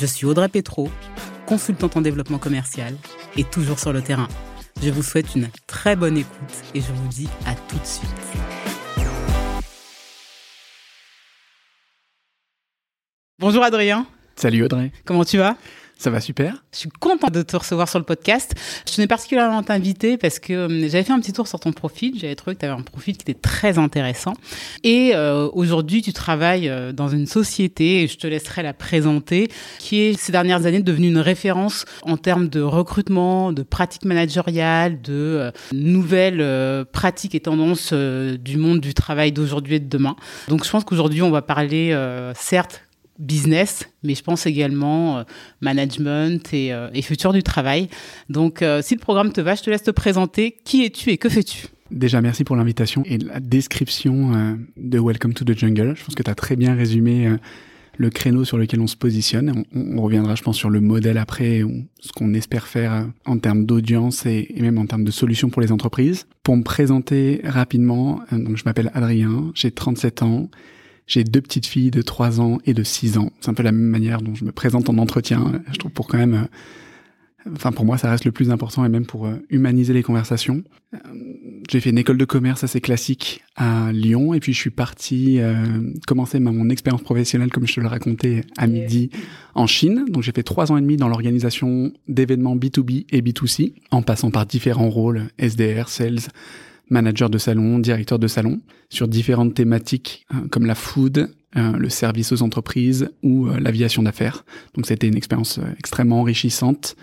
[0.00, 0.90] Je suis Audrey Petro,
[1.46, 2.94] consultante en développement commercial
[3.36, 4.28] et toujours sur le terrain.
[4.82, 8.10] Je vous souhaite une très bonne écoute et je vous dis à tout de suite.
[13.38, 14.06] Bonjour Adrien.
[14.36, 14.92] Salut Audrey.
[15.04, 15.56] Comment tu vas?
[16.02, 16.64] Ça va super.
[16.72, 18.54] Je suis contente de te recevoir sur le podcast.
[18.88, 19.62] Je tenais particulièrement à
[20.20, 22.18] parce que euh, j'avais fait un petit tour sur ton profil.
[22.18, 24.32] J'avais trouvé que tu avais un profil qui était très intéressant.
[24.82, 29.48] Et euh, aujourd'hui, tu travailles euh, dans une société, et je te laisserai la présenter,
[29.78, 35.00] qui est ces dernières années devenue une référence en termes de recrutement, de pratiques managériales,
[35.02, 40.16] de nouvelles pratiques et tendances du monde du travail d'aujourd'hui et de demain.
[40.48, 41.96] Donc je pense qu'aujourd'hui, on va parler,
[42.34, 42.82] certes,
[43.18, 45.22] business, mais je pense également euh,
[45.60, 47.88] management euh, et, futur du travail.
[48.28, 50.56] Donc, euh, si le programme te va, je te laisse te présenter.
[50.64, 51.66] Qui es-tu et que fais-tu?
[51.90, 55.94] Déjà, merci pour l'invitation et la description de Welcome to the Jungle.
[55.94, 57.30] Je pense que tu as très bien résumé
[57.98, 59.64] le créneau sur lequel on se positionne.
[59.74, 61.60] On, reviendra, je pense, sur le modèle après,
[62.00, 65.60] ce qu'on espère faire en termes d'audience et, et, même en termes de solutions pour
[65.60, 66.26] les entreprises.
[66.42, 70.48] Pour me présenter rapidement, donc je m'appelle Adrien, j'ai 37 ans.
[71.06, 73.30] J'ai deux petites filles de 3 ans et de 6 ans.
[73.40, 75.62] C'est un peu la même manière dont je me présente en entretien.
[75.72, 76.34] Je trouve pour quand même,
[77.46, 80.02] euh, enfin pour moi ça reste le plus important et même pour euh, humaniser les
[80.02, 80.62] conversations.
[80.94, 80.98] Euh,
[81.68, 85.38] j'ai fait une école de commerce assez classique à Lyon et puis je suis parti
[86.06, 89.10] commencer mon expérience professionnelle comme je te le racontais à midi
[89.54, 90.04] en Chine.
[90.08, 94.30] Donc j'ai fait trois ans et demi dans l'organisation d'événements B2B et B2C en passant
[94.30, 96.20] par différents rôles SDR, sales,
[96.92, 101.88] manager de salon, directeur de salon, sur différentes thématiques euh, comme la food, euh, le
[101.88, 104.44] service aux entreprises ou euh, l'aviation d'affaires.
[104.74, 106.94] Donc c'était une expérience extrêmement enrichissante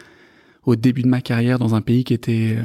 [0.63, 2.57] au début de ma carrière dans un pays qui était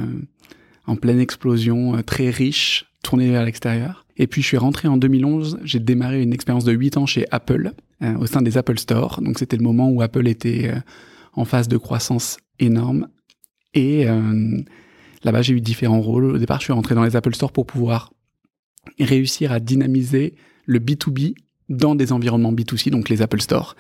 [0.87, 4.05] en pleine explosion, très riche, tourné vers l'extérieur.
[4.17, 7.25] Et puis je suis rentré en 2011, j'ai démarré une expérience de 8 ans chez
[7.31, 7.73] Apple,
[8.19, 9.23] au sein des Apple Store.
[9.23, 10.75] Donc c'était le moment où Apple était
[11.33, 13.09] en phase de croissance énorme.
[13.73, 14.07] Et
[15.25, 16.25] Là-bas, j'ai eu différents rôles.
[16.25, 18.13] Au départ, je suis rentré dans les Apple Store pour pouvoir
[18.99, 20.35] réussir à dynamiser
[20.67, 21.35] le B2B
[21.69, 23.75] dans des environnements B2C, donc les Apple Store.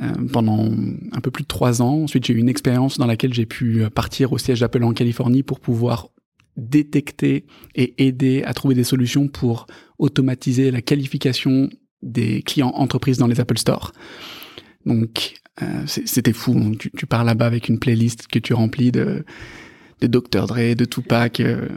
[0.00, 0.70] Euh, pendant
[1.10, 2.04] un peu plus de trois ans.
[2.04, 5.42] Ensuite, j'ai eu une expérience dans laquelle j'ai pu partir au siège d'Apple en Californie
[5.42, 6.10] pour pouvoir
[6.56, 9.66] détecter et aider à trouver des solutions pour
[9.98, 11.68] automatiser la qualification
[12.02, 13.92] des clients entreprises dans les Apple Store.
[14.86, 16.76] Donc, euh, c'était fou.
[16.78, 19.24] Tu, tu pars là-bas avec une playlist que tu remplis de
[20.00, 20.46] de Dr.
[20.46, 21.68] Dre, de Tupac, euh,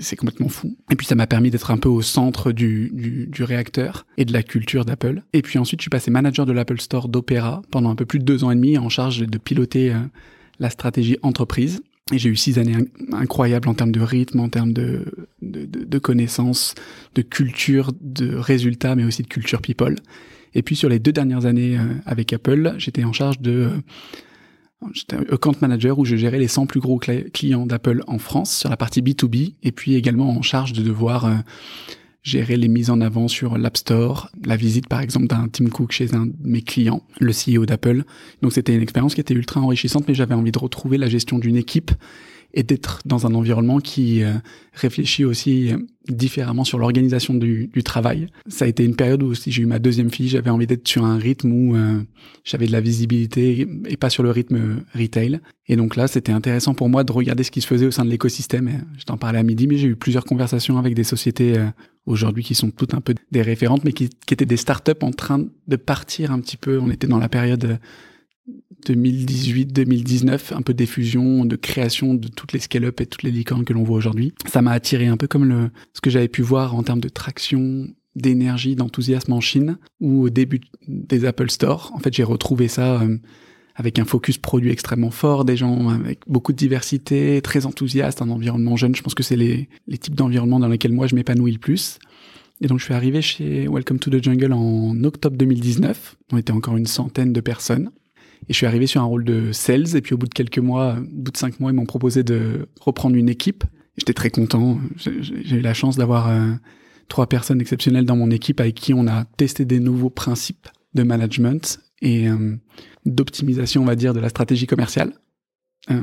[0.00, 0.76] c'est complètement fou.
[0.90, 4.32] Et puis ça m'a permis d'être un peu au centre du, du, réacteur et de
[4.32, 5.22] la culture d'Apple.
[5.32, 8.18] Et puis ensuite, je suis passé manager de l'Apple Store d'Opera pendant un peu plus
[8.18, 9.98] de deux ans et demi en charge de piloter euh,
[10.58, 11.80] la stratégie entreprise.
[12.12, 12.76] Et j'ai eu six années
[13.12, 15.04] incroyables en termes de rythme, en termes de,
[15.42, 16.74] de, de, de connaissances,
[17.14, 19.94] de culture, de résultats, mais aussi de culture people.
[20.54, 23.70] Et puis sur les deux dernières années euh, avec Apple, j'étais en charge de
[24.92, 28.70] J'étais account manager où je gérais les 100 plus gros clients d'Apple en France sur
[28.70, 31.34] la partie B2B et puis également en charge de devoir euh,
[32.22, 35.92] gérer les mises en avant sur l'App Store, la visite par exemple d'un Tim Cook
[35.92, 38.04] chez un de mes clients, le CEO d'Apple.
[38.40, 41.38] Donc c'était une expérience qui était ultra enrichissante mais j'avais envie de retrouver la gestion
[41.38, 41.90] d'une équipe
[42.54, 44.32] et d'être dans un environnement qui euh,
[44.72, 45.78] réfléchit aussi euh,
[46.08, 48.26] différemment sur l'organisation du, du, travail.
[48.48, 50.86] Ça a été une période où si j'ai eu ma deuxième fille, j'avais envie d'être
[50.88, 52.00] sur un rythme où euh,
[52.44, 55.40] j'avais de la visibilité et pas sur le rythme retail.
[55.68, 58.04] Et donc là, c'était intéressant pour moi de regarder ce qui se faisait au sein
[58.04, 58.84] de l'écosystème.
[58.98, 61.54] Je t'en parlais à midi, mais j'ai eu plusieurs conversations avec des sociétés
[62.06, 65.12] aujourd'hui qui sont toutes un peu des référentes, mais qui, qui étaient des startups en
[65.12, 66.80] train de partir un petit peu.
[66.80, 67.78] On était dans la période
[68.86, 73.72] 2018-2019, un peu d'effusion, de création de toutes les scale-up et toutes les licornes que
[73.72, 74.32] l'on voit aujourd'hui.
[74.46, 77.08] Ça m'a attiré un peu comme le, ce que j'avais pu voir en termes de
[77.08, 81.92] traction, d'énergie, d'enthousiasme en Chine, ou au début des Apple Store.
[81.94, 83.18] En fait, j'ai retrouvé ça euh,
[83.76, 88.30] avec un focus produit extrêmement fort, des gens avec beaucoup de diversité, très enthousiastes, un
[88.30, 88.94] environnement jeune.
[88.94, 91.98] Je pense que c'est les, les types d'environnements dans lesquels moi je m'épanouis le plus.
[92.62, 96.16] Et donc je suis arrivé chez Welcome to the Jungle en octobre 2019.
[96.32, 97.90] On était encore une centaine de personnes.
[98.48, 99.96] Et je suis arrivé sur un rôle de sales.
[99.96, 102.22] Et puis au bout de quelques mois, au bout de cinq mois, ils m'ont proposé
[102.22, 103.64] de reprendre une équipe.
[103.96, 104.78] J'étais très content.
[104.96, 106.52] J'ai eu la chance d'avoir euh,
[107.08, 111.02] trois personnes exceptionnelles dans mon équipe avec qui on a testé des nouveaux principes de
[111.02, 112.28] management et
[113.04, 115.12] d'optimisation, on va dire, de la stratégie commerciale.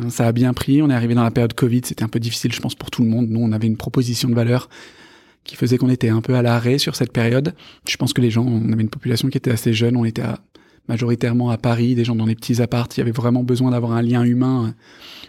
[0.10, 0.82] ça a bien pris.
[0.82, 1.82] On est arrivé dans la période Covid.
[1.84, 3.28] C'était un peu difficile, je pense, pour tout le monde.
[3.30, 4.70] Nous, on avait une proposition de valeur
[5.44, 7.56] qui faisait qu'on était un peu à l'arrêt sur cette période.
[7.88, 9.96] Je pense que les gens, on avait une population qui était assez jeune.
[9.96, 10.24] On était
[10.88, 12.88] majoritairement à Paris, des gens dans les petits apparts.
[12.96, 14.74] Il y avait vraiment besoin d'avoir un lien humain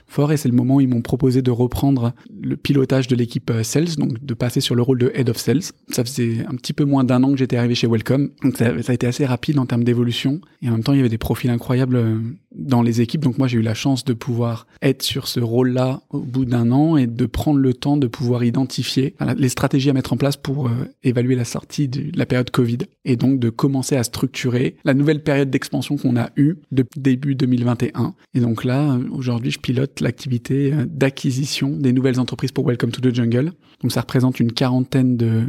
[0.09, 2.13] fort et c'est le moment où ils m'ont proposé de reprendre
[2.43, 5.37] le pilotage de l'équipe euh, sales, donc de passer sur le rôle de head of
[5.37, 5.63] sales.
[5.91, 8.71] Ça faisait un petit peu moins d'un an que j'étais arrivé chez Welcome, donc ça,
[8.71, 11.19] a été assez rapide en termes d'évolution et en même temps il y avait des
[11.19, 12.19] profils incroyables euh,
[12.55, 16.03] dans les équipes, donc moi j'ai eu la chance de pouvoir être sur ce rôle-là
[16.11, 19.93] au bout d'un an et de prendre le temps de pouvoir identifier les stratégies à
[19.93, 20.71] mettre en place pour euh,
[21.05, 25.23] évaluer la sortie de la période Covid et donc de commencer à structurer la nouvelle
[25.23, 28.15] période d'expansion qu'on a eue depuis début 2021.
[28.35, 33.01] Et donc là, aujourd'hui, je pilote l'activité euh, d'acquisition des nouvelles entreprises pour Welcome to
[33.01, 33.53] the Jungle.
[33.83, 35.45] Donc ça représente une quarantaine de,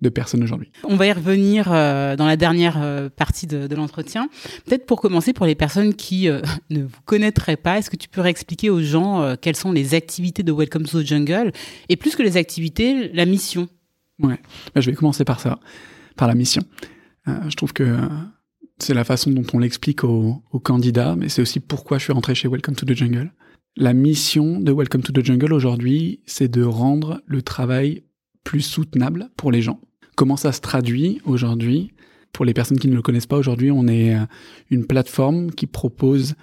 [0.00, 0.70] de personnes aujourd'hui.
[0.84, 4.28] On va y revenir euh, dans la dernière euh, partie de, de l'entretien.
[4.66, 6.28] Peut-être pour commencer, pour les personnes qui
[6.70, 10.42] ne vous connaîtraient pas, est-ce que tu pourrais expliquer aux gens quelles sont les activités
[10.42, 11.52] de Welcome to the Jungle
[11.88, 13.68] et plus que les activités, la mission?
[14.22, 14.38] Ouais,
[14.74, 15.58] bah, je vais commencer par ça,
[16.16, 16.62] par la mission.
[17.26, 17.96] je trouve que
[18.78, 22.12] c'est la façon dont on l'explique aux, aux, candidats, mais c'est aussi pourquoi je suis
[22.12, 23.32] rentré chez Welcome to the Jungle.
[23.76, 28.04] La mission de Welcome to the Jungle aujourd'hui, c'est de rendre le travail
[28.44, 29.80] plus soutenable pour les gens.
[30.16, 31.92] Comment ça se traduit aujourd'hui?
[32.32, 34.24] Pour les personnes qui ne le connaissent pas aujourd'hui, on est euh,
[34.70, 36.34] une plateforme qui propose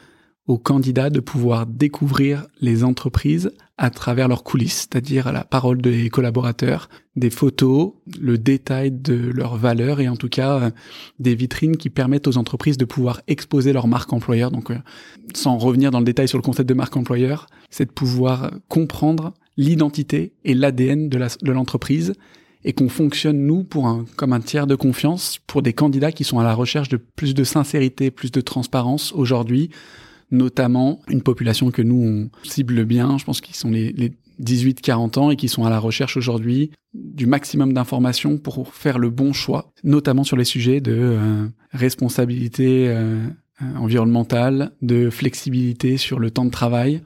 [0.48, 6.10] aux candidats de pouvoir découvrir les entreprises à travers leurs coulisses, c'est-à-dire la parole des
[6.10, 10.72] collaborateurs, des photos, le détail de leurs valeurs et en tout cas euh,
[11.20, 14.52] des vitrines qui permettent aux entreprises de pouvoir exposer leur marque employeur.
[14.52, 14.78] Donc, euh,
[15.34, 19.34] sans revenir dans le détail sur le concept de marque employeur, c'est de pouvoir comprendre
[19.58, 22.14] l'identité et l'ADN de l'entreprise
[22.64, 26.24] et qu'on fonctionne nous pour un comme un tiers de confiance pour des candidats qui
[26.24, 29.70] sont à la recherche de plus de sincérité, plus de transparence aujourd'hui
[30.32, 35.20] notamment une population que nous on cible bien, je pense qu'ils sont les, les 18-40
[35.20, 39.34] ans et qui sont à la recherche aujourd'hui du maximum d'informations pour faire le bon
[39.34, 43.28] choix, notamment sur les sujets de euh, responsabilité euh,
[43.76, 47.02] environnementale, de flexibilité sur le temps de travail,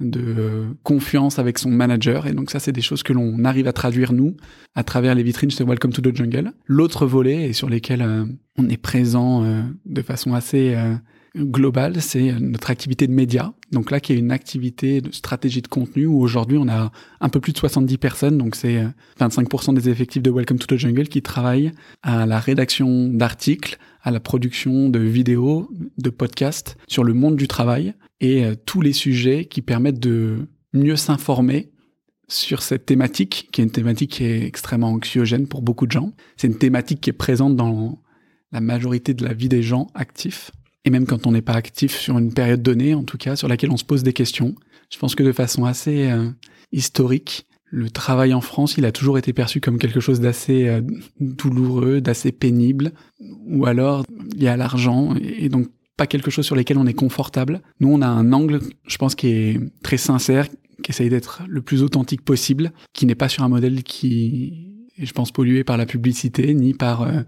[0.00, 2.26] de euh, confiance avec son manager.
[2.26, 4.36] Et donc ça, c'est des choses que l'on arrive à traduire, nous,
[4.74, 6.52] à travers les vitrines de Welcome to the Jungle.
[6.66, 8.06] L'autre volet, et sur lesquels
[8.56, 9.44] on est présent
[9.86, 10.76] de façon assez
[11.36, 13.52] global, c'est notre activité de médias.
[13.72, 17.28] Donc là, qui est une activité de stratégie de contenu où aujourd'hui on a un
[17.28, 18.84] peu plus de 70 personnes, donc c'est
[19.20, 23.78] 25% euh, des effectifs de Welcome to the Jungle qui travaillent à la rédaction d'articles,
[24.02, 28.80] à la production de vidéos, de podcasts sur le monde du travail et euh, tous
[28.80, 31.70] les sujets qui permettent de mieux s'informer
[32.28, 36.12] sur cette thématique, qui est une thématique qui est extrêmement anxiogène pour beaucoup de gens.
[36.36, 38.00] C'est une thématique qui est présente dans
[38.52, 40.52] la majorité de la vie des gens actifs
[40.84, 43.48] et même quand on n'est pas actif sur une période donnée, en tout cas, sur
[43.48, 44.54] laquelle on se pose des questions.
[44.90, 46.30] Je pense que de façon assez euh,
[46.72, 50.80] historique, le travail en France, il a toujours été perçu comme quelque chose d'assez euh,
[51.20, 52.92] douloureux, d'assez pénible,
[53.46, 55.68] ou alors lié à l'argent, et donc
[56.00, 57.60] pas quelque chose sur lequel on est confortable.
[57.80, 60.48] Nous, on a un angle, je pense, qui est très sincère,
[60.82, 65.04] qui essaye d'être le plus authentique possible, qui n'est pas sur un modèle qui est,
[65.04, 67.02] je pense, pollué par la publicité, ni par...
[67.02, 67.20] Euh,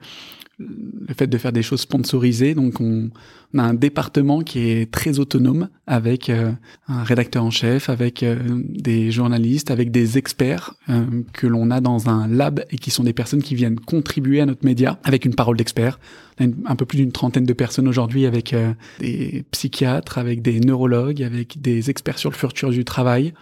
[0.58, 2.54] le fait de faire des choses sponsorisées.
[2.54, 3.10] Donc on,
[3.54, 6.52] on a un département qui est très autonome avec euh,
[6.88, 8.38] un rédacteur en chef, avec euh,
[8.68, 13.04] des journalistes, avec des experts euh, que l'on a dans un lab et qui sont
[13.04, 16.00] des personnes qui viennent contribuer à notre média avec une parole d'expert.
[16.40, 18.54] On a un peu plus d'une trentaine de personnes aujourd'hui avec
[19.00, 23.34] des psychiatres, avec des neurologues, avec des experts sur le futur du travail,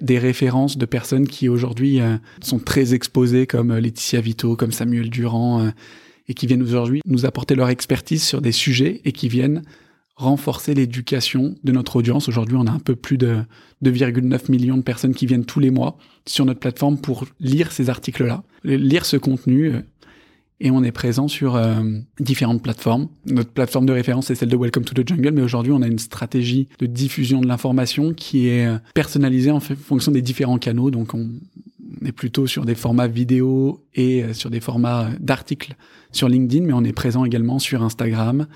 [0.00, 2.00] des références de personnes qui aujourd'hui
[2.42, 5.70] sont très exposées comme Laetitia Vito, comme Samuel Durand
[6.28, 9.62] et qui viennent aujourd'hui nous apporter leur expertise sur des sujets et qui viennent
[10.16, 12.28] renforcer l'éducation de notre audience.
[12.28, 13.38] Aujourd'hui, on a un peu plus de
[13.84, 17.90] 2,9 millions de personnes qui viennent tous les mois sur notre plateforme pour lire ces
[17.90, 19.72] articles-là, lire ce contenu.
[20.60, 21.82] Et on est présent sur euh,
[22.20, 23.08] différentes plateformes.
[23.26, 25.88] Notre plateforme de référence est celle de Welcome to the Jungle, mais aujourd'hui on a
[25.88, 30.92] une stratégie de diffusion de l'information qui est euh, personnalisée en fonction des différents canaux.
[30.92, 31.30] Donc on,
[32.00, 35.74] on est plutôt sur des formats vidéo et euh, sur des formats d'articles
[36.12, 38.46] sur LinkedIn, mais on est présent également sur Instagram.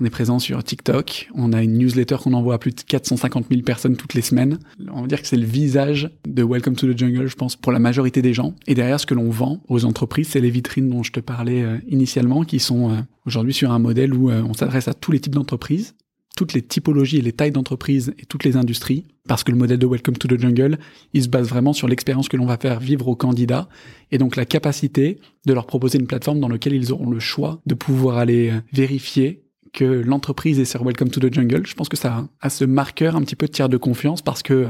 [0.00, 1.28] On est présent sur TikTok.
[1.34, 4.58] On a une newsletter qu'on envoie à plus de 450 000 personnes toutes les semaines.
[4.90, 7.70] On va dire que c'est le visage de Welcome to the Jungle, je pense, pour
[7.70, 8.54] la majorité des gens.
[8.66, 11.62] Et derrière, ce que l'on vend aux entreprises, c'est les vitrines dont je te parlais
[11.62, 12.96] euh, initialement, qui sont euh,
[13.26, 15.94] aujourd'hui sur un modèle où on s'adresse à tous les types d'entreprises
[16.36, 19.78] toutes les typologies et les tailles d'entreprise et toutes les industries, parce que le modèle
[19.78, 20.78] de Welcome to the Jungle,
[21.12, 23.68] il se base vraiment sur l'expérience que l'on va faire vivre aux candidats,
[24.10, 27.60] et donc la capacité de leur proposer une plateforme dans laquelle ils auront le choix
[27.66, 31.66] de pouvoir aller vérifier que l'entreprise est sur Welcome to the Jungle.
[31.66, 34.42] Je pense que ça a ce marqueur un petit peu de tiers de confiance parce
[34.42, 34.66] que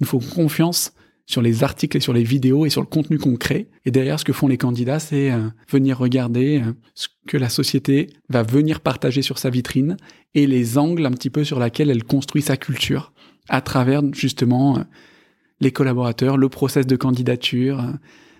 [0.00, 0.92] il faut confiance
[1.30, 3.68] sur les articles et sur les vidéos et sur le contenu qu'on crée.
[3.84, 7.48] Et derrière, ce que font les candidats, c'est euh, venir regarder euh, ce que la
[7.48, 9.96] société va venir partager sur sa vitrine
[10.34, 13.12] et les angles un petit peu sur lesquels elle construit sa culture
[13.48, 14.82] à travers justement euh,
[15.60, 17.84] les collaborateurs, le process de candidature,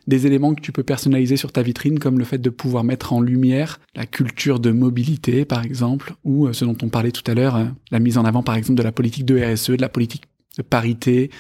[0.08, 3.12] des éléments que tu peux personnaliser sur ta vitrine, comme le fait de pouvoir mettre
[3.12, 7.34] en lumière la culture de mobilité, par exemple, ou ce dont on parlait tout à
[7.34, 10.24] l'heure, la mise en avant, par exemple, de la politique de RSE, de la politique
[10.56, 11.30] de parité,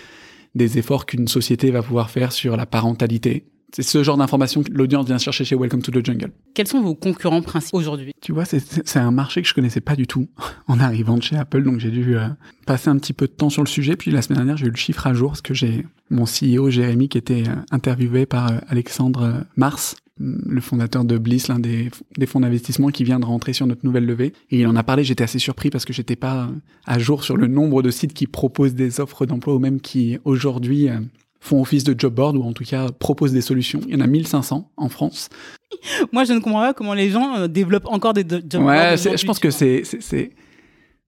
[0.54, 3.44] des efforts qu'une société va pouvoir faire sur la parentalité.
[3.72, 6.32] C'est ce genre d'informations que l'audience vient chercher chez Welcome to the Jungle.
[6.54, 8.12] Quels sont vos concurrents principaux aujourd'hui?
[8.20, 10.28] Tu vois, c'est un marché que je connaissais pas du tout
[10.66, 12.26] en arrivant de chez Apple, donc j'ai dû euh,
[12.66, 13.96] passer un petit peu de temps sur le sujet.
[13.96, 16.70] Puis la semaine dernière, j'ai eu le chiffre à jour parce que j'ai mon CEO
[16.70, 21.90] Jérémy qui était euh, interviewé par euh, Alexandre Mars, le fondateur de Bliss, l'un des,
[22.26, 24.32] fonds d'investissement qui vient de rentrer sur notre nouvelle levée.
[24.50, 26.50] Et il en a parlé, j'étais assez surpris parce que j'étais pas
[26.86, 30.18] à jour sur le nombre de sites qui proposent des offres d'emploi ou même qui
[30.24, 30.98] aujourd'hui euh,
[31.40, 33.80] font office de job board ou en tout cas proposent des solutions.
[33.88, 35.30] Il y en a 1500 en France.
[36.12, 38.66] Moi, je ne comprends pas comment les gens euh, développent encore des job boards.
[38.66, 39.82] Ouais, je pense que c'est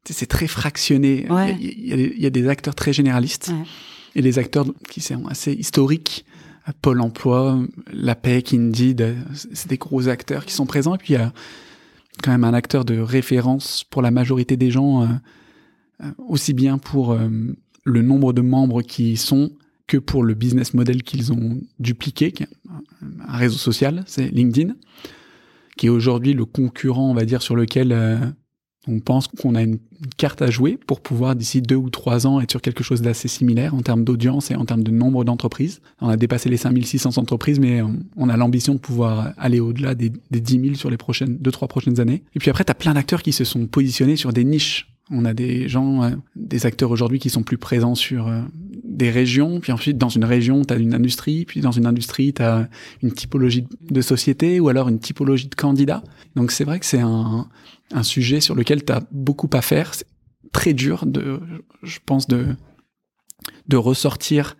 [0.04, 1.26] c'est très fractionné.
[1.60, 3.52] Il, y a, des acteurs très généralistes
[4.16, 6.24] et des acteurs qui sont assez historiques
[6.80, 7.60] Pôle emploi,
[7.92, 9.16] la PEC, Indeed,
[9.52, 10.94] c'est des gros acteurs qui sont présents.
[10.94, 11.32] Et puis il y a
[12.22, 15.06] quand même un acteur de référence pour la majorité des gens, euh,
[16.02, 17.28] euh, aussi bien pour euh,
[17.84, 19.50] le nombre de membres qui y sont
[19.86, 22.32] que pour le business model qu'ils ont dupliqué,
[23.26, 24.74] un réseau social, c'est LinkedIn,
[25.76, 28.34] qui est aujourd'hui le concurrent, on va dire, sur lequel
[28.88, 29.78] on pense qu'on a une
[30.16, 33.28] carte à jouer pour pouvoir d'ici deux ou trois ans être sur quelque chose d'assez
[33.28, 35.80] similaire en termes d'audience et en termes de nombre d'entreprises.
[36.00, 37.80] On a dépassé les 5600 entreprises, mais
[38.16, 41.52] on a l'ambition de pouvoir aller au-delà des, des 10 000 sur les prochaines deux,
[41.52, 42.24] trois prochaines années.
[42.34, 44.88] Et puis après, tu as plein d'acteurs qui se sont positionnés sur des niches.
[45.10, 48.40] On a des gens, euh, des acteurs aujourd'hui qui sont plus présents sur euh,
[48.92, 52.32] des régions, puis ensuite dans une région, tu as une industrie, puis dans une industrie,
[52.32, 52.68] tu as
[53.02, 56.02] une typologie de société ou alors une typologie de candidats.
[56.36, 57.48] Donc c'est vrai que c'est un,
[57.92, 59.94] un sujet sur lequel tu as beaucoup à faire.
[59.94, 60.06] C'est
[60.52, 61.40] très dur de,
[61.82, 62.54] je pense, de,
[63.68, 64.56] de ressortir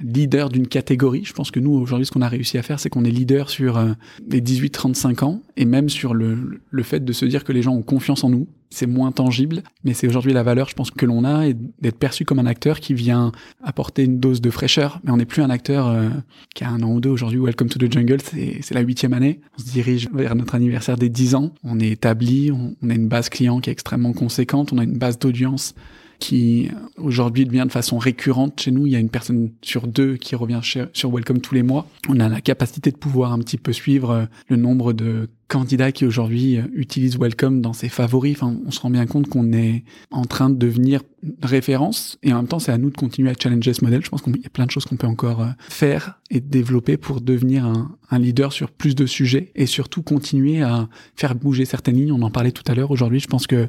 [0.00, 1.24] leader d'une catégorie.
[1.24, 3.48] Je pense que nous, aujourd'hui, ce qu'on a réussi à faire, c'est qu'on est leader
[3.48, 3.92] sur euh,
[4.28, 7.74] les 18-35 ans et même sur le, le fait de se dire que les gens
[7.74, 8.48] ont confiance en nous.
[8.70, 11.96] C'est moins tangible, mais c'est aujourd'hui la valeur, je pense, que l'on a et d'être
[11.96, 13.30] perçu comme un acteur qui vient
[13.62, 15.00] apporter une dose de fraîcheur.
[15.04, 16.08] Mais on n'est plus un acteur euh,
[16.56, 17.38] qui a un an ou deux aujourd'hui.
[17.38, 19.40] Welcome to the Jungle, c'est la huitième année.
[19.56, 21.54] On se dirige vers notre anniversaire des 10 ans.
[21.62, 24.84] On est établi, on, on a une base client qui est extrêmement conséquente, on a
[24.84, 25.74] une base d'audience
[26.18, 28.86] qui aujourd'hui devient de façon récurrente chez nous.
[28.86, 30.60] Il y a une personne sur deux qui revient
[30.92, 31.86] sur Welcome tous les mois.
[32.08, 35.92] On a la capacité de pouvoir un petit peu suivre euh, le nombre de candidats
[35.92, 38.36] qui aujourd'hui euh, utilisent Welcome dans ses favoris.
[38.36, 41.00] Enfin, on se rend bien compte qu'on est en train de devenir
[41.42, 44.04] référence et en même temps, c'est à nous de continuer à challenger ce modèle.
[44.04, 46.96] Je pense qu'il y a plein de choses qu'on peut encore euh, faire et développer
[46.96, 51.64] pour devenir un, un, leader sur plus de sujets et surtout continuer à faire bouger
[51.64, 52.12] certaines lignes.
[52.12, 52.90] On en parlait tout à l'heure.
[52.90, 53.68] Aujourd'hui, je pense que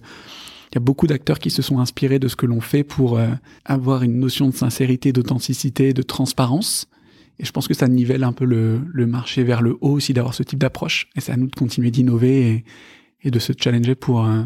[0.71, 3.17] il y a beaucoup d'acteurs qui se sont inspirés de ce que l'on fait pour
[3.17, 3.27] euh,
[3.65, 6.87] avoir une notion de sincérité, d'authenticité, de transparence.
[7.39, 10.33] Et je pense que ça nivelle un peu le, marché vers le haut aussi d'avoir
[10.33, 11.07] ce type d'approche.
[11.15, 12.65] Et c'est à nous de continuer d'innover
[13.23, 14.43] et, de se challenger pour euh,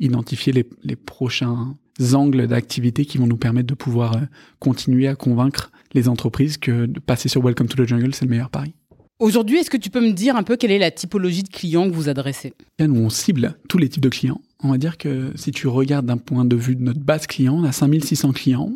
[0.00, 1.74] identifier les, les, prochains
[2.12, 4.20] angles d'activité qui vont nous permettre de pouvoir euh,
[4.58, 8.30] continuer à convaincre les entreprises que de passer sur Welcome to the Jungle, c'est le
[8.30, 8.74] meilleur pari.
[9.20, 11.88] Aujourd'hui, est-ce que tu peux me dire un peu quelle est la typologie de clients
[11.88, 12.54] que vous adressez?
[12.78, 14.40] Nous, on cible tous les types de clients.
[14.62, 17.56] On va dire que si tu regardes d'un point de vue de notre base client,
[17.58, 18.70] on a 5600 clients.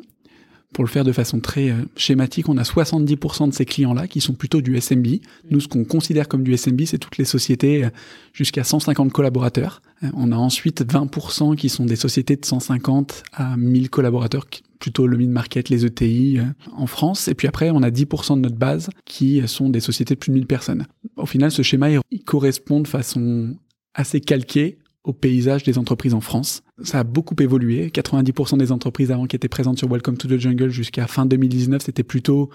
[0.73, 4.21] Pour le faire de façon très euh, schématique, on a 70% de ces clients-là qui
[4.21, 5.07] sont plutôt du SMB.
[5.51, 7.91] Nous, ce qu'on considère comme du SMB, c'est toutes les sociétés euh,
[8.33, 9.81] jusqu'à 150 collaborateurs.
[10.03, 14.47] Euh, on a ensuite 20% qui sont des sociétés de 150 à 1000 collaborateurs,
[14.83, 16.41] plutôt le mid-market, les ETI
[16.73, 17.29] en France.
[17.29, 20.31] Et puis après, on a 10% de notre base qui sont des sociétés de plus
[20.31, 20.87] de 1000 personnes.
[21.17, 23.57] Au final, ce schéma, il correspond de façon
[23.95, 26.65] assez calquée au paysage des entreprises en France.
[26.83, 27.91] Ça a beaucoup évolué.
[27.91, 31.83] 90% des entreprises avant qui étaient présentes sur Welcome to the Jungle jusqu'à fin 2019,
[31.83, 32.51] c'était plutôt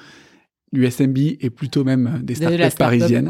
[0.73, 3.29] du SMB et plutôt même des startups parisiennes.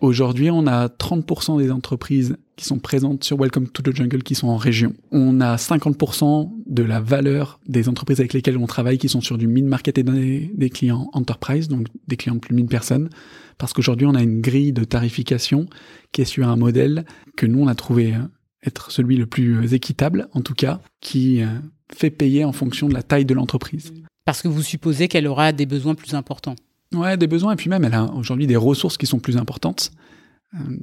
[0.00, 4.34] Aujourd'hui, on a 30% des entreprises qui sont présentes sur Welcome to the Jungle qui
[4.34, 4.94] sont en région.
[5.12, 9.36] On a 50% de la valeur des entreprises avec lesquelles on travaille qui sont sur
[9.36, 13.10] du mid-market et des, des, clients enterprise, donc des clients de plus de 1000 personnes.
[13.58, 15.66] Parce qu'aujourd'hui, on a une grille de tarification
[16.12, 17.04] qui est sur un modèle
[17.36, 18.18] que nous, on a trouvé euh,
[18.66, 21.46] être celui le plus équitable, en tout cas, qui euh,
[21.94, 23.92] fait payer en fonction de la taille de l'entreprise.
[24.26, 26.56] Parce que vous supposez qu'elle aura des besoins plus importants.
[26.92, 29.90] Ouais, des besoins, et puis même elle a aujourd'hui des ressources qui sont plus importantes.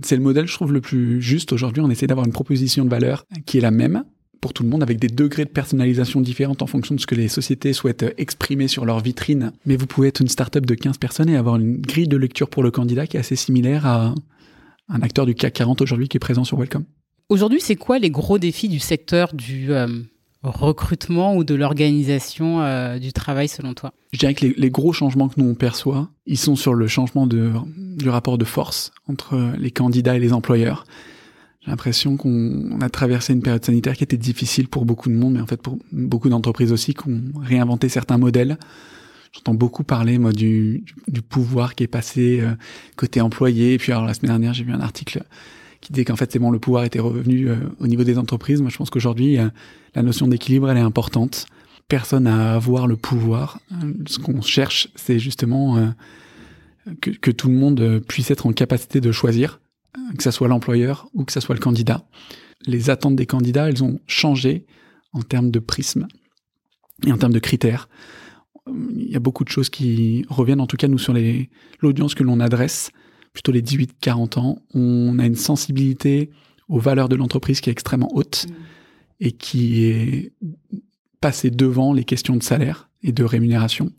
[0.04, 1.82] C'est le modèle, je trouve, le plus juste aujourd'hui.
[1.82, 4.04] On essaie d'avoir une proposition de valeur qui est la même
[4.42, 7.16] pour tout le monde, avec des degrés de personnalisation différents en fonction de ce que
[7.16, 9.54] les sociétés souhaitent exprimer sur leur vitrine.
[9.66, 12.50] Mais vous pouvez être une startup de 15 personnes et avoir une grille de lecture
[12.50, 14.14] pour le candidat qui est assez similaire à
[14.90, 16.84] un acteur du CAC 40 aujourd'hui qui est présent sur Welcome.
[17.30, 19.88] Aujourd'hui, c'est quoi les gros défis du secteur du euh,
[20.44, 23.94] recrutement ou de l'organisation euh, du travail selon toi?
[24.12, 27.26] Je dirais que les, gros changements que nous on perçoit, ils sont sur le changement
[27.28, 27.52] de,
[27.98, 30.86] du rapport de force entre les candidats et les employeurs.
[31.62, 35.36] J'ai l'impression qu'on a traversé une période sanitaire qui était difficile pour beaucoup de monde,
[35.36, 38.58] mais en fait pour beaucoup d'entreprises aussi qui ont réinventé certains modèles.
[39.32, 42.54] J'entends beaucoup parler moi du, du, pouvoir qui est passé euh,
[42.98, 43.74] côté employé.
[43.74, 45.24] Et puis alors la semaine dernière, j'ai vu un article
[45.84, 48.62] qui disait qu'en fait c'est bon, le pouvoir était revenu euh, au niveau des entreprises.
[48.62, 49.50] Moi, je pense qu'aujourd'hui, euh,
[49.96, 51.46] la notion d'équilibre, elle est importante.
[51.88, 53.60] Personne à avoir le pouvoir.
[54.08, 55.94] Ce qu'on cherche, c'est justement
[57.02, 59.60] que, que, tout le monde puisse être en capacité de choisir,
[60.18, 62.06] que ça soit l'employeur ou que ça soit le candidat.
[62.66, 64.66] Les attentes des candidats, elles ont changé
[65.12, 66.08] en termes de prisme
[67.06, 67.90] et en termes de critères
[68.68, 71.14] il y a beaucoup de choses qui reviennent, en tout cas nous sur
[71.82, 72.92] l'audience que l'on adresse,
[73.34, 76.30] plutôt les 18-40 ans, on a une sensibilité
[76.70, 78.54] aux valeurs de l'entreprise qui est extrêmement haute mm.
[79.22, 80.32] et qui est
[81.20, 83.92] passée devant les questions de salaire et de rémunération.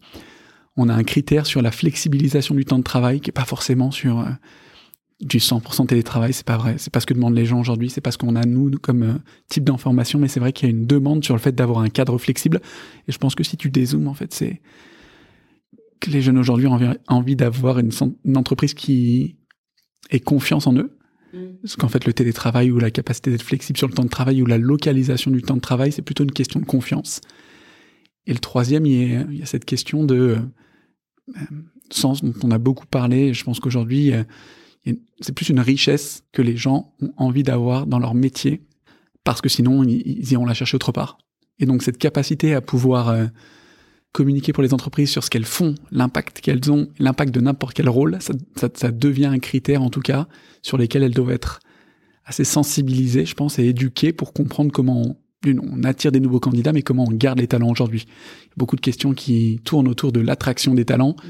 [0.76, 3.91] On a un critère sur la flexibilisation du temps de travail qui est pas forcément
[3.91, 4.25] sur euh,
[5.21, 6.76] du 100% télétravail, c'est pas vrai.
[6.79, 9.03] C'est pas ce que demandent les gens aujourd'hui, c'est pas ce qu'on a nous comme
[9.03, 9.14] euh,
[9.49, 11.88] type d'information, mais c'est vrai qu'il y a une demande sur le fait d'avoir un
[11.88, 12.61] cadre flexible.
[13.09, 14.61] Et je pense que si tu dézoomes, en fait, c'est
[16.04, 17.90] que les jeunes aujourd'hui ont envie, d'avoir une,
[18.37, 19.37] entreprise qui
[20.11, 20.96] ait confiance en eux.
[21.32, 21.38] Mm.
[21.62, 24.42] Parce qu'en fait, le télétravail ou la capacité d'être flexible sur le temps de travail
[24.42, 27.20] ou la localisation du temps de travail, c'est plutôt une question de confiance.
[28.26, 30.38] Et le troisième, il y a, il y a cette question de
[31.28, 31.40] euh,
[31.90, 33.34] sens dont on a beaucoup parlé.
[33.34, 34.25] Je pense qu'aujourd'hui, euh,
[35.20, 38.62] c'est plus une richesse que les gens ont envie d'avoir dans leur métier,
[39.25, 41.18] parce que sinon, ils, iront la chercher autre part.
[41.59, 43.26] Et donc, cette capacité à pouvoir euh,
[44.14, 47.88] communiquer pour les entreprises sur ce qu'elles font, l'impact qu'elles ont, l'impact de n'importe quel
[47.88, 48.33] rôle, ça,
[48.74, 50.29] ça, devient un critère, en tout cas,
[50.62, 51.61] sur lesquels elles doivent être
[52.24, 56.72] assez sensibilisées, je pense, et éduquées pour comprendre comment on, on attire des nouveaux candidats,
[56.72, 58.07] mais comment on garde les talents aujourd'hui.
[58.57, 61.16] Beaucoup de questions qui tournent autour de l'attraction des talents.
[61.22, 61.29] Mmh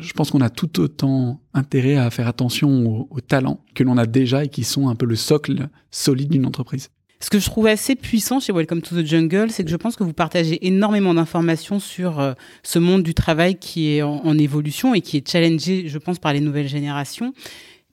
[0.00, 4.06] je pense qu'on a tout autant intérêt à faire attention aux, talents que l'on a
[4.06, 6.90] déjà et qui sont un peu le socle solide d'une entreprise.
[7.20, 9.96] Ce que je trouve assez puissant chez Welcome to the Jungle, c'est que je pense
[9.96, 14.94] que vous partagez énormément d'informations sur euh, ce monde du travail qui est en, évolution
[14.94, 17.34] et qui est challengé, je pense, par les nouvelles générations.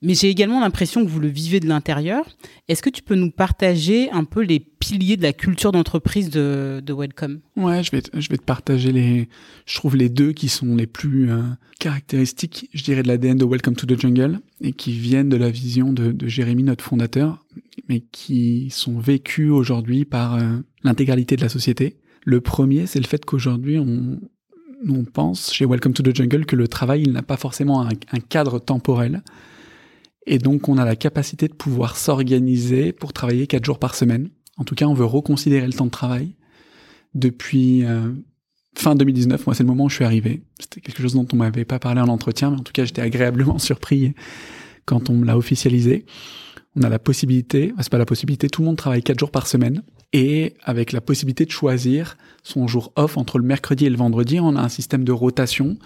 [0.02, 2.26] Mais j'ai également l'impression que vous le vivez de l'intérieur.
[2.68, 6.82] Est-ce que tu peux nous partager un peu les piliers de la culture d'entreprise de,
[6.84, 7.40] de, Welcome?
[7.56, 9.28] Ouais, je vais, te, je vais te partager les,
[9.64, 11.40] je trouve les deux qui sont les plus euh,
[11.78, 15.48] caractéristiques, je dirais, de l'ADN de Welcome to the Jungle et qui viennent de la
[15.48, 17.46] vision de, Jérémy, notre fondateur,
[17.88, 21.96] mais qui sont vécus aujourd'hui par euh, l'intégralité de la société.
[22.26, 24.20] Le premier, c'est le fait qu'aujourd'hui, on,
[24.86, 28.20] on pense chez Welcome to the Jungle que le travail, il n'a pas forcément un
[28.20, 29.22] cadre temporel
[30.26, 34.28] et donc, on a la capacité de pouvoir s'organiser pour travailler quatre jours par semaine.
[34.56, 36.34] En tout cas, on veut reconsidérer le temps de travail.
[37.14, 38.12] Depuis euh,
[38.74, 40.42] fin 2019, moi, c'est le moment où je suis arrivé.
[40.58, 43.02] C'était quelque chose dont on m'avait pas parlé en entretien, mais en tout cas, j'étais
[43.02, 44.14] agréablement surpris
[44.84, 46.06] quand on me l'a officialisé.
[46.74, 49.46] On a la possibilité, c'est pas la possibilité, tout le monde travaille quatre jours par
[49.46, 53.96] semaine et avec la possibilité de choisir son jour off entre le mercredi et le
[53.96, 55.76] vendredi, on a un système de rotation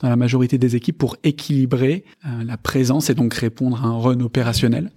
[0.00, 3.98] dans la majorité des équipes pour équilibrer euh, la présence et donc répondre à un
[3.98, 4.90] run opérationnel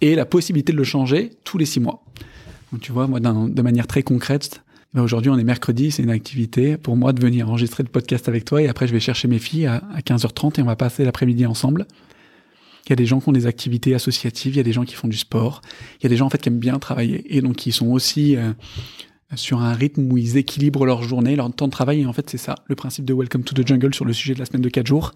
[0.00, 2.04] et la possibilité de le changer tous les six mois.
[2.72, 4.62] Donc tu vois, moi, de manière très concrète,
[4.94, 8.28] ben, aujourd'hui on est mercredi, c'est une activité pour moi de venir enregistrer le podcast
[8.28, 10.76] avec toi et après je vais chercher mes filles à, à 15h30 et on va
[10.76, 11.86] passer l'après-midi ensemble.
[12.88, 14.84] Il y a des gens qui ont des activités associatives, il y a des gens
[14.84, 15.60] qui font du sport,
[16.00, 17.88] il y a des gens en fait qui aiment bien travailler et donc qui sont
[17.88, 18.52] aussi euh,
[19.34, 22.00] sur un rythme où ils équilibrent leur journée, leur temps de travail.
[22.00, 24.34] Et en fait, c'est ça, le principe de Welcome to the Jungle sur le sujet
[24.34, 25.12] de la semaine de 4 jours.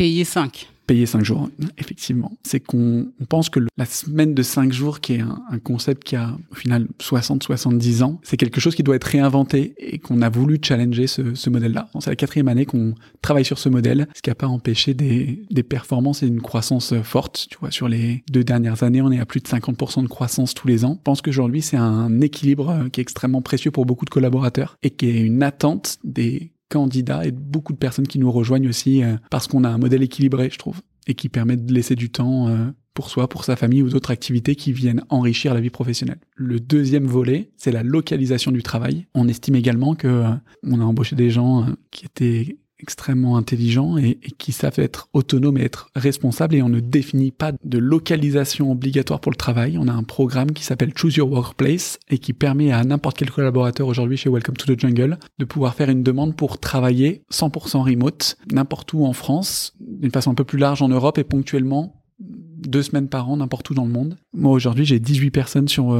[0.00, 2.32] Payer 5 payer cinq jours, effectivement.
[2.42, 6.36] C'est qu'on pense que la semaine de cinq jours, qui est un, concept qui a
[6.50, 10.58] au final 60-70 ans, c'est quelque chose qui doit être réinventé et qu'on a voulu
[10.60, 11.90] challenger ce, modèle-là.
[12.00, 15.42] C'est la quatrième année qu'on travaille sur ce modèle, ce qui n'a pas empêché des,
[15.48, 17.46] des performances et une croissance forte.
[17.48, 20.54] Tu vois, sur les deux dernières années, on est à plus de 50% de croissance
[20.54, 20.96] tous les ans.
[20.98, 24.90] Je pense qu'aujourd'hui, c'est un équilibre qui est extrêmement précieux pour beaucoup de collaborateurs et
[24.90, 29.16] qui est une attente des candidats et beaucoup de personnes qui nous rejoignent aussi euh,
[29.30, 32.48] parce qu'on a un modèle équilibré, je trouve, et qui permet de laisser du temps
[32.48, 36.20] euh, pour soi, pour sa famille ou d'autres activités qui viennent enrichir la vie professionnelle.
[36.36, 39.06] Le deuxième volet, c'est la localisation du travail.
[39.14, 40.30] On estime également que euh,
[40.62, 45.64] on a embauché des gens qui étaient extrêmement intelligents et, qui savent être autonomes et
[45.64, 49.78] être responsables et on ne définit pas de localisation obligatoire pour le travail.
[49.78, 53.30] On a un programme qui s'appelle Choose Your Workplace et qui permet à n'importe quel
[53.30, 57.82] collaborateur aujourd'hui chez Welcome to the Jungle de pouvoir faire une demande pour travailler 100%
[57.82, 61.96] remote n'importe où en France, d'une façon un peu plus large en Europe et ponctuellement
[62.20, 64.16] deux semaines par an n'importe où dans le monde.
[64.34, 65.98] Moi aujourd'hui j'ai 18 personnes sur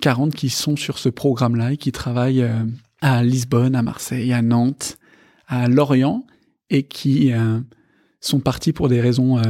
[0.00, 2.64] 40 euh, qui sont sur ce programme-là et qui travaillent euh,
[3.00, 4.98] à Lisbonne, à Marseille, à Nantes,
[5.52, 6.24] à Lorient
[6.70, 7.60] et qui euh,
[8.20, 9.40] sont partis pour des raisons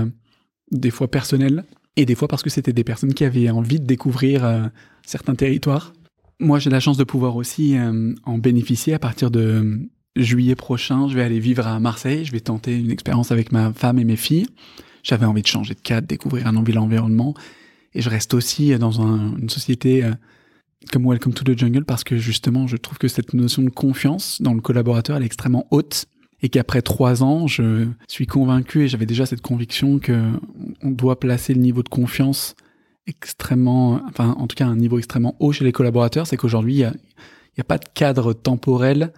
[0.73, 1.65] des fois personnelles
[1.97, 4.71] et des fois parce que c'était des personnes qui avaient envie de découvrir
[5.07, 5.93] certains territoires.
[6.41, 7.77] Moi j'ai la chance de pouvoir aussi
[8.25, 9.79] en bénéficier à partir de
[10.17, 11.07] juillet prochain.
[11.09, 14.05] Je vais aller vivre à Marseille, je vais tenter une expérience avec ma femme et
[14.05, 14.47] mes filles.
[15.03, 17.35] J'avais envie de changer de cadre, découvrir un nouvel environnement.
[17.95, 20.13] Et je reste aussi dans une société euh,
[20.91, 24.41] comme Welcome to the Jungle parce que justement, je trouve que cette notion de confiance
[24.41, 26.07] dans le collaborateur, elle est extrêmement haute.
[26.45, 30.33] Et qu'après trois ans, je suis convaincu et j'avais déjà cette conviction que
[30.83, 32.57] on doit placer le niveau de confiance
[33.07, 36.27] extrêmement, enfin, en tout cas, un niveau extrêmement haut chez les collaborateurs.
[36.27, 36.93] C'est qu'aujourd'hui, il
[37.57, 39.13] n'y a, pas de cadre temporel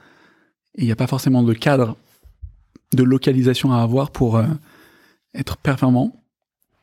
[0.75, 1.97] et il n'y a pas forcément de cadre
[2.95, 4.45] de localisation à avoir pour, euh,
[5.35, 6.24] être performant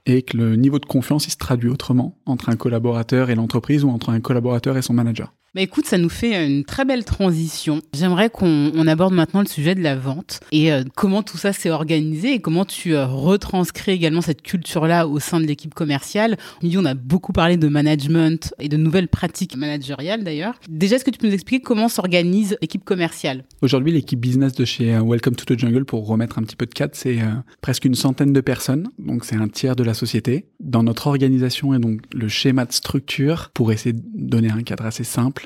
[0.05, 3.83] et que le niveau de confiance il se traduit autrement entre un collaborateur et l'entreprise
[3.83, 5.33] ou entre un collaborateur et son manager.
[5.53, 7.81] Bah écoute, ça nous fait une très belle transition.
[7.93, 11.69] J'aimerais qu'on aborde maintenant le sujet de la vente et euh, comment tout ça s'est
[11.69, 16.37] organisé et comment tu euh, retranscris également cette culture-là au sein de l'équipe commerciale.
[16.63, 20.53] On a beaucoup parlé de management et de nouvelles pratiques managériales d'ailleurs.
[20.69, 23.43] Déjà, est-ce que tu peux nous expliquer comment s'organise l'équipe commerciale?
[23.61, 26.65] Aujourd'hui, l'équipe business de chez euh, Welcome to the Jungle, pour remettre un petit peu
[26.65, 27.19] de cadre, c'est
[27.59, 30.45] presque une centaine de personnes, donc c'est un tiers de la société.
[30.61, 34.85] Dans notre organisation et donc le schéma de structure, pour essayer de donner un cadre
[34.85, 35.40] assez simple,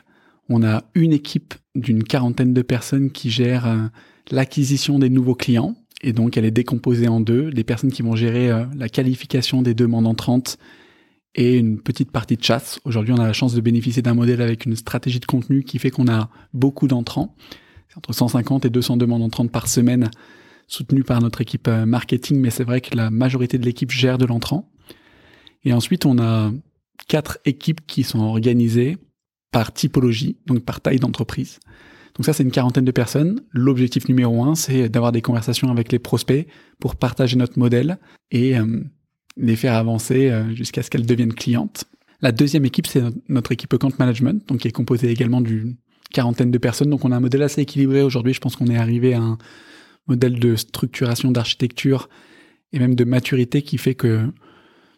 [0.50, 3.88] on a une équipe d'une quarantaine de personnes qui gère euh,
[4.32, 5.76] l'acquisition des nouveaux clients.
[6.02, 7.50] Et donc, elle est décomposée en deux.
[7.50, 10.58] Les personnes qui vont gérer euh, la qualification des demandes entrantes
[11.34, 12.80] et une petite partie de chasse.
[12.86, 15.80] Aujourd'hui, on a la chance de bénéficier d'un modèle avec une stratégie de contenu qui
[15.80, 17.36] fait qu'on a beaucoup d'entrants.
[17.90, 20.10] C'est entre 150 et 200 demandes entrantes par semaine
[20.68, 24.18] soutenues par notre équipe euh, marketing, mais c'est vrai que la majorité de l'équipe gère
[24.18, 24.72] de l'entrant.
[25.64, 26.52] Et ensuite, on a
[27.08, 28.98] quatre équipes qui sont organisées
[29.56, 31.62] par typologie, donc par taille d'entreprise.
[32.16, 33.40] Donc ça, c'est une quarantaine de personnes.
[33.52, 36.46] L'objectif numéro un, c'est d'avoir des conversations avec les prospects
[36.78, 37.98] pour partager notre modèle
[38.32, 38.66] et euh,
[39.38, 41.86] les faire avancer euh, jusqu'à ce qu'elles deviennent clientes.
[42.20, 45.78] La deuxième équipe, c'est notre équipe account management, donc qui est composée également d'une
[46.12, 46.90] quarantaine de personnes.
[46.90, 48.34] Donc on a un modèle assez équilibré aujourd'hui.
[48.34, 49.38] Je pense qu'on est arrivé à un
[50.08, 52.10] modèle de structuration d'architecture
[52.74, 54.28] et même de maturité qui fait que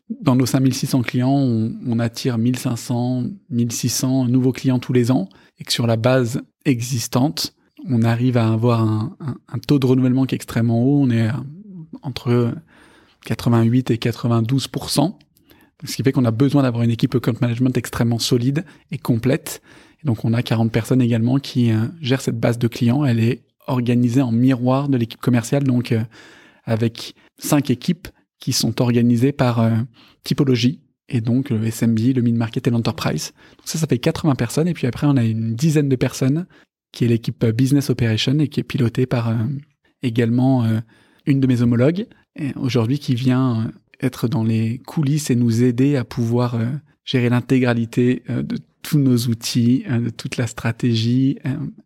[0.09, 5.27] dans nos 5600 clients, on, attire 1500, 1600 nouveaux clients tous les ans
[5.59, 7.53] et que sur la base existante,
[7.89, 11.01] on arrive à avoir un, taux de renouvellement qui est extrêmement haut.
[11.01, 11.29] On est
[12.01, 12.53] entre
[13.25, 15.15] 88 et 92%
[15.85, 19.61] ce qui fait qu'on a besoin d'avoir une équipe account management extrêmement solide et complète.
[20.03, 23.05] Et donc on a 40 personnes également qui euh, gèrent cette base de clients.
[23.05, 26.01] Elle est organisée en miroir de l'équipe commerciale, donc euh,
[26.65, 28.07] avec cinq équipes
[28.39, 29.71] qui sont organisés par euh,
[30.23, 33.33] typologie, et donc le SMB, le mid-market et l'enterprise.
[33.57, 36.45] Donc ça, ça fait 80 personnes, et puis après, on a une dizaine de personnes,
[36.91, 39.35] qui est l'équipe euh, Business Operation, et qui est pilotée par euh,
[40.03, 40.63] également
[41.25, 42.05] une de mes homologues,
[42.55, 46.55] aujourd'hui qui vient être dans les coulisses et nous aider à pouvoir
[47.03, 51.39] gérer l'intégralité de tous nos outils, de toute la stratégie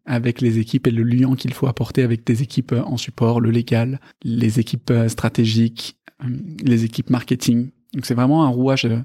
[0.06, 3.50] avec les équipes et le lien qu'il faut apporter avec des équipes en support, le
[3.50, 6.01] légal, les équipes stratégiques, euh,
[6.64, 7.70] les équipes marketing.
[7.94, 9.00] Donc c'est vraiment un rouage euh,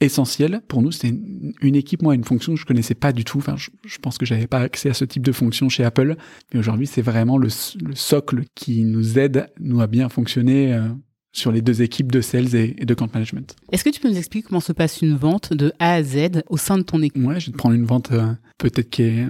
[0.00, 0.92] essentiel pour nous.
[0.92, 1.14] C'est
[1.60, 3.38] une équipe, moi, une fonction que je connaissais pas du tout.
[3.38, 6.16] Enfin, je, pense que j'avais pas accès à ce type de fonction chez Apple.
[6.52, 7.48] Mais aujourd'hui, c'est vraiment le,
[7.94, 10.88] socle qui nous aide, nous, à bien fonctionner euh,
[11.32, 13.54] sur les deux équipes de sales et, de camp management.
[13.70, 16.42] Est-ce que tu peux nous expliquer comment se passe une vente de A à Z
[16.48, 17.24] au sein de ton équipe?
[17.24, 18.10] Ouais, je vais te prendre une vente
[18.58, 19.26] peut-être qui est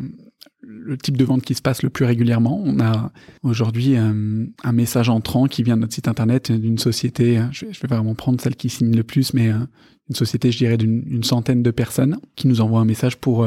[0.63, 2.61] le type de vente qui se passe le plus régulièrement.
[2.65, 7.39] On a aujourd'hui euh, un message entrant qui vient de notre site internet d'une société,
[7.39, 9.59] euh, je vais, vraiment prendre celle qui signe le plus, mais euh,
[10.13, 13.47] une société, je dirais, d'une centaine de personnes qui nous envoie un message pour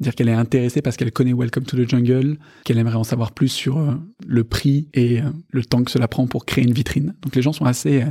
[0.00, 3.32] dire qu'elle est intéressée parce qu'elle connaît Welcome to the Jungle, qu'elle aimerait en savoir
[3.32, 3.78] plus sur
[4.26, 7.14] le prix et le temps que cela prend pour créer une vitrine.
[7.22, 8.02] Donc les gens sont assez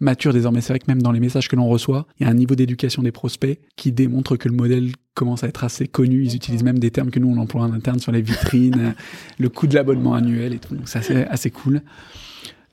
[0.00, 0.60] matures désormais.
[0.60, 2.54] C'est vrai que même dans les messages que l'on reçoit, il y a un niveau
[2.54, 6.24] d'éducation des prospects qui démontre que le modèle commence à être assez connu.
[6.24, 8.94] Ils utilisent même des termes que nous, on emploie en interne sur les vitrines,
[9.38, 10.74] le coût de l'abonnement annuel et tout.
[10.74, 11.82] Donc c'est assez, assez cool.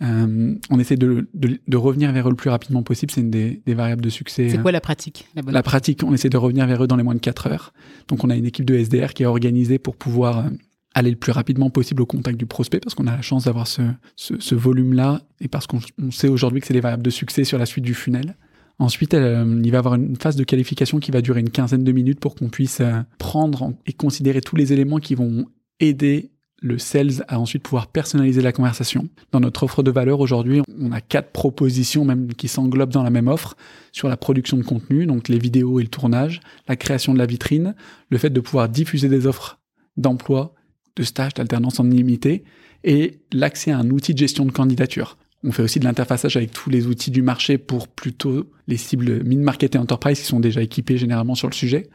[0.01, 3.11] Euh, on essaie de, de, de, revenir vers eux le plus rapidement possible.
[3.11, 4.49] C'est une des, des, variables de succès.
[4.49, 7.03] C'est quoi la pratique la, la, pratique, on essaie de revenir vers eux dans les
[7.03, 7.73] moins de 4 heures.
[8.09, 10.49] Donc on a une équipe de SDR qui est organisée pour pouvoir euh,
[10.95, 13.67] aller le plus rapidement possible au contact du prospect parce qu'on a la chance d'avoir
[13.67, 13.81] ce,
[14.15, 15.79] ce, volume-là et parce qu'on
[16.11, 18.35] sait aujourd'hui que c'est les variables de succès sur la suite du funnel.
[18.79, 21.85] Ensuite, euh, il va y avoir une phase de qualification qui va durer une quinzaine
[21.85, 25.45] de minutes pour qu'on puisse euh, prendre et considérer tous les éléments qui vont
[25.79, 26.31] aider
[26.65, 29.07] le sales à ensuite pouvoir personnaliser la conversation.
[29.31, 33.11] Dans notre offre de valeur aujourd'hui, on a quatre propositions même qui s'englobent dans la
[33.11, 33.55] même offre
[33.91, 37.27] sur la production de contenu, donc les vidéos et le tournage, la création de la
[37.27, 37.75] vitrine,
[38.09, 39.59] le fait de pouvoir diffuser des offres
[39.95, 40.55] d'emploi,
[40.95, 42.43] de stage, d'alternance en illimité
[42.83, 45.17] et l'accès à un outil de gestion de candidature.
[45.43, 49.23] On fait aussi de l'interfaçage avec tous les outils du marché pour plutôt les cibles
[49.23, 51.89] mid-market et enterprise qui sont déjà équipés généralement sur le sujet.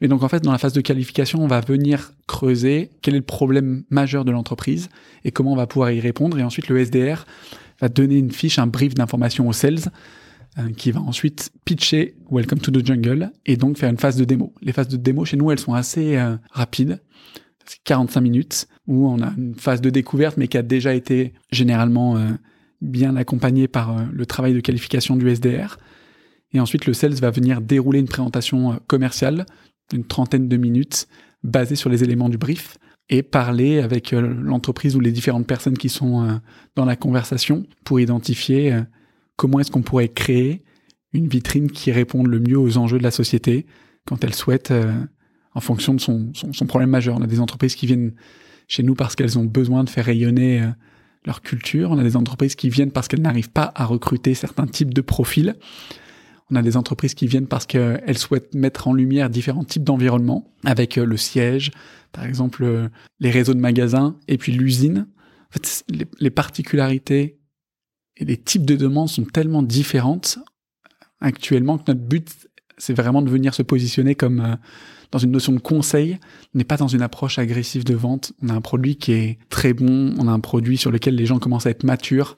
[0.00, 3.18] Et donc en fait, dans la phase de qualification, on va venir creuser quel est
[3.18, 4.88] le problème majeur de l'entreprise
[5.24, 6.38] et comment on va pouvoir y répondre.
[6.38, 7.26] Et ensuite, le SDR
[7.80, 9.80] va donner une fiche, un brief d'information aux sales
[10.58, 14.24] euh, qui va ensuite pitcher Welcome to the Jungle et donc faire une phase de
[14.24, 14.54] démo.
[14.62, 17.00] Les phases de démo chez nous, elles sont assez euh, rapides.
[17.66, 21.34] C'est 45 minutes où on a une phase de découverte mais qui a déjà été
[21.52, 22.30] généralement euh,
[22.80, 25.78] bien accompagnée par le travail de qualification du SDR.
[26.52, 29.46] Et ensuite, le sales va venir dérouler une présentation commerciale
[29.90, 31.06] d'une trentaine de minutes
[31.42, 32.78] basée sur les éléments du brief
[33.10, 36.34] et parler avec euh, l'entreprise ou les différentes personnes qui sont euh,
[36.76, 38.82] dans la conversation pour identifier euh,
[39.36, 40.62] comment est-ce qu'on pourrait créer
[41.12, 43.66] une vitrine qui réponde le mieux aux enjeux de la société
[44.06, 44.72] quand elle souhaite,
[45.54, 47.16] en fonction de son, son, problème majeur.
[47.18, 48.14] On a des entreprises qui viennent
[48.66, 50.64] chez nous parce qu'elles ont besoin de faire rayonner
[51.26, 51.90] leur culture.
[51.90, 55.00] On a des entreprises qui viennent parce qu'elles n'arrivent pas à recruter certains types de
[55.00, 55.56] profils.
[56.50, 60.52] On a des entreprises qui viennent parce qu'elles souhaitent mettre en lumière différents types d'environnements,
[60.64, 61.70] avec euh, le siège,
[62.12, 62.88] par exemple euh,
[63.20, 65.06] les réseaux de magasins, et puis l'usine.
[65.48, 65.84] En fait,
[66.18, 67.38] les, particularités
[68.16, 70.38] et les types de demandes sont tellement différentes
[71.20, 74.56] actuellement que notre but, c'est vraiment de venir se positionner comme euh,
[75.12, 76.18] dans une notion de conseil.
[76.54, 78.32] On n'est pas dans une approche agressive de vente.
[78.42, 80.14] On a un produit qui est très bon.
[80.18, 82.36] On a un produit sur lequel les gens commencent à être matures.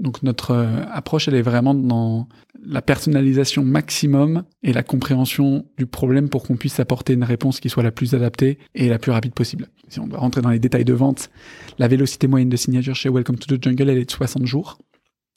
[0.00, 2.28] Donc notre euh, approche, elle est vraiment dans
[2.64, 7.68] la personnalisation maximum et la compréhension du problème pour qu'on puisse apporter une réponse qui
[7.68, 9.68] soit la plus adaptée et la plus rapide possible.
[9.88, 11.30] Si on doit rentrer dans les détails de vente,
[11.78, 14.78] la vélocité moyenne de signature chez Welcome to the Jungle, elle est de 60 jours.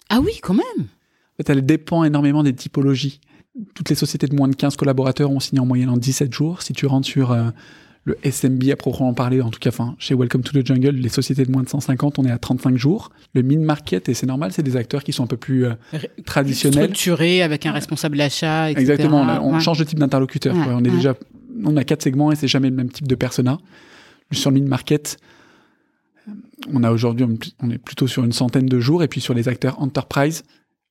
[0.10, 3.20] Ah oui, quand même En fait, elle dépend énormément des typologies.
[3.76, 6.62] Toutes les sociétés de moins de 15 collaborateurs ont signé en moyenne en 17 jours.
[6.62, 7.50] Si tu rentres sur euh,
[8.08, 11.10] le SMB à proprement parler, en tout cas, enfin, chez Welcome to the Jungle, les
[11.10, 13.12] sociétés de moins de 150, on est à 35 jours.
[13.34, 15.74] Le mid-market, et c'est normal, c'est des acteurs qui sont un peu plus euh,
[16.26, 16.86] traditionnels.
[16.86, 18.80] Structurés, avec un responsable d'achat, etc.
[18.80, 20.56] Exactement, on, change de type d'interlocuteur.
[20.56, 21.16] on est déjà,
[21.66, 23.58] on a quatre segments et c'est jamais le même type de persona.
[24.32, 25.18] Sur le mid-market,
[26.72, 27.26] on a aujourd'hui,
[27.60, 30.46] on est plutôt sur une centaine de jours, et puis sur les acteurs enterprise,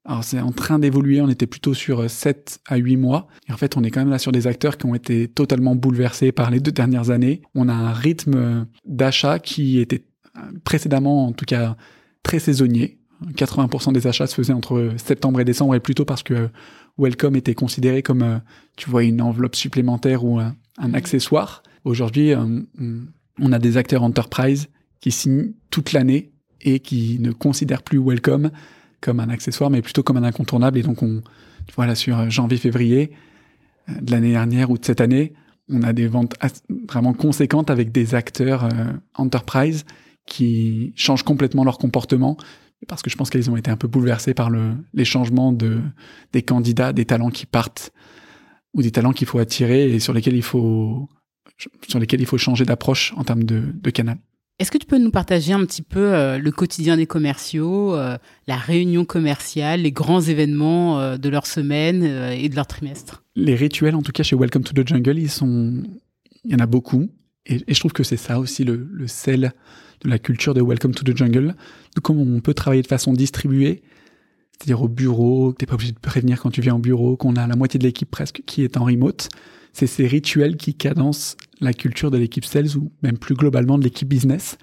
[0.06, 3.26] alors c'est en train d'évoluer, on était plutôt sur 7 euh, à 8 mois.
[3.48, 5.74] Et en fait, on est quand même là sur des acteurs qui ont été totalement
[5.74, 7.42] bouleversés par les deux dernières années.
[7.54, 10.04] On a un rythme euh, d'achat qui était
[10.36, 11.76] euh, précédemment, en tout cas,
[12.22, 12.98] très saisonnier.
[13.34, 16.50] 80% des achats se faisaient entre septembre et décembre, et plutôt parce que
[16.98, 18.42] Welcome était considéré comme,
[18.76, 20.54] tu vois, une enveloppe supplémentaire ou un,
[20.92, 21.62] accessoire.
[21.84, 24.68] Aujourd'hui, on a des acteurs enterprise
[25.00, 28.50] qui signent toute l'année et qui ne considèrent plus Welcome
[29.06, 30.78] comme un accessoire, mais plutôt comme un incontournable.
[30.78, 31.22] Et donc, on,
[31.76, 33.12] voilà, sur janvier-février
[33.88, 35.32] euh, de l'année dernière ou de cette année,
[35.68, 36.34] on a des ventes
[36.88, 39.84] vraiment conséquentes avec des acteurs euh, enterprise
[40.26, 42.36] qui changent complètement leur comportement
[42.88, 45.80] parce que je pense qu'ils ont été un peu bouleversés par le, les changements de,
[46.32, 47.92] des candidats, des talents qui partent
[48.74, 51.08] ou des talents qu'il faut attirer et sur lesquels il faut,
[51.88, 54.18] sur lesquels il faut changer d'approche en termes de, de canal.
[54.58, 58.16] Est-ce que tu peux nous partager un petit peu euh, le quotidien des commerciaux, euh,
[58.46, 63.22] la réunion commerciale, les grands événements euh, de leur semaine et de leur trimestre?
[63.34, 65.82] Les rituels, en tout cas chez Welcome to the Jungle, ils sont,
[66.44, 67.10] il y en a beaucoup,
[67.44, 69.52] et, je trouve que c'est ça aussi le, sel
[70.02, 71.54] de la culture de Welcome to the Jungle,
[71.94, 73.82] de comment on peut travailler de façon distribuée,
[74.52, 77.36] c'est-à-dire au bureau, que t'es pas obligé de prévenir quand tu viens au bureau, qu'on
[77.36, 79.28] a la moitié de l'équipe presque qui est en remote.
[79.74, 83.84] C'est ces rituels qui cadencent la culture de l'équipe sales ou même plus globalement de
[83.84, 84.58] l'équipe business.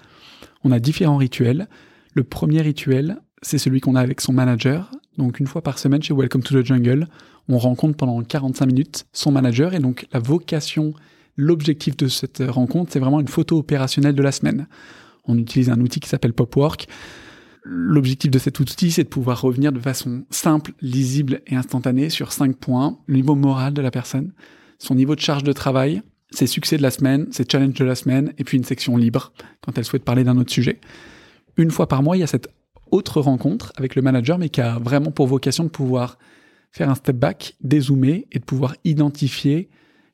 [0.62, 1.68] On a différents rituels.
[2.14, 4.90] Le premier rituel, c'est celui qu'on a avec son manager.
[5.18, 7.06] Donc une fois par semaine chez Welcome to the Jungle,
[7.48, 10.94] on rencontre pendant 45 minutes son manager et donc la vocation,
[11.36, 14.66] l'objectif de cette rencontre, c'est vraiment une photo opérationnelle de la semaine.
[15.26, 16.86] On utilise un outil qui s'appelle Popwork.
[17.64, 22.32] L'objectif de cet outil, c'est de pouvoir revenir de façon simple, lisible et instantanée sur
[22.32, 22.98] cinq points.
[23.06, 24.32] Le niveau moral de la personne,
[24.78, 26.02] son niveau de charge de travail,
[26.34, 29.32] ses succès de la semaine, ses challenges de la semaine, et puis une section libre
[29.62, 30.80] quand elle souhaite parler d'un autre sujet.
[31.56, 32.48] Une fois par mois, il y a cette
[32.90, 36.18] autre rencontre avec le manager, mais qui a vraiment pour vocation de pouvoir
[36.70, 39.68] faire un step back, dézoomer et de pouvoir identifier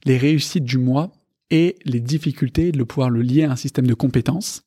[0.05, 1.11] les réussites du mois
[1.51, 4.63] et les difficultés de pouvoir le lier à un système de compétences.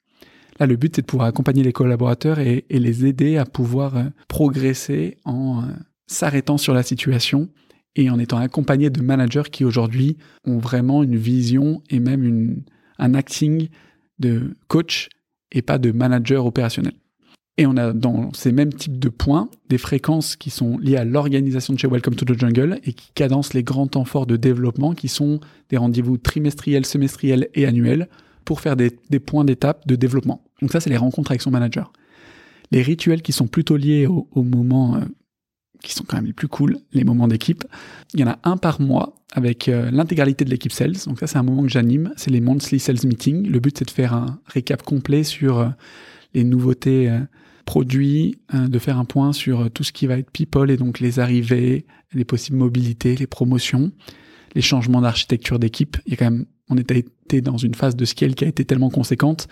[0.60, 4.04] Là, le but, c'est de pouvoir accompagner les collaborateurs et, les aider à pouvoir euh,
[4.28, 5.68] progresser en euh,
[6.08, 7.50] s'arrêtant sur la situation
[7.96, 12.64] et en étant accompagnés de managers qui aujourd'hui ont vraiment une vision et même une,
[12.98, 13.70] un acting
[14.20, 15.10] de coach
[15.52, 16.94] et pas de manager opérationnel.
[17.58, 21.06] Et on a dans ces mêmes types de points des fréquences qui sont liées à
[21.06, 24.38] l'organisation de chez Welcome to the Jungle et qui cadencent les grands temps forts de
[24.38, 28.10] développement qui sont des rendez-vous trimestriels, semestriels et annuels
[28.44, 30.44] pour faire des, points d'étape de développement.
[30.62, 31.94] Donc ça, c'est les rencontres avec son manager.
[32.72, 35.02] Les rituels qui sont plutôt liés au, moment euh,
[35.82, 37.66] qui sont quand même les plus cool, les moments d'équipe.
[38.14, 40.96] Il y en a un par mois avec euh, l'intégralité de l'équipe sales.
[41.06, 42.14] Donc ça, c'est un moment que j'anime.
[42.16, 43.48] C'est les monthly sales meetings.
[43.48, 45.70] Le but, c'est de faire un récap complet sur euh,
[46.34, 47.12] les nouveautés
[47.64, 51.20] produits, de faire un point sur tout ce qui va être people et donc les
[51.20, 53.92] arrivées, les possibles mobilités, les promotions,
[54.56, 55.96] les changements d'architecture d'équipe.
[56.08, 57.06] Il y a quand même, on était
[57.42, 59.48] dans une phase de scale qui a été tellement conséquente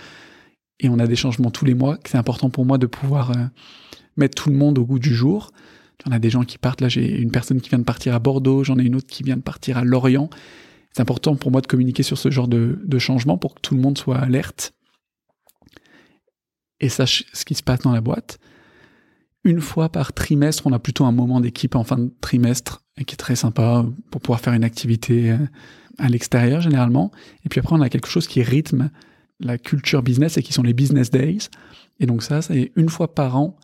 [0.80, 3.32] et on a des changements tous les mois que c'est important pour moi de pouvoir
[4.18, 5.52] mettre tout le monde au goût du jour
[6.06, 6.82] on a des gens qui partent.
[6.82, 9.24] Là, j'ai une personne qui vient de partir à Bordeaux, j'en ai une autre qui
[9.24, 10.30] vient de partir à Lorient.
[10.94, 13.82] C'est important pour moi de communiquer sur ce genre de, changement pour que tout le
[13.82, 14.74] monde soit alerte
[16.80, 18.40] et sache ce qui se passe dans la boîte.
[19.44, 23.14] Une fois par trimestre, on a plutôt un moment d'équipe en fin de trimestre qui
[23.14, 25.38] est très sympa pour pouvoir faire une activité euh,
[25.98, 27.12] à l'extérieur généralement.
[27.46, 28.92] Et puis après, on a quelque chose qui rythme
[29.40, 31.48] la culture business et qui sont les business days.
[32.00, 33.58] Et donc ça, c'est une fois par an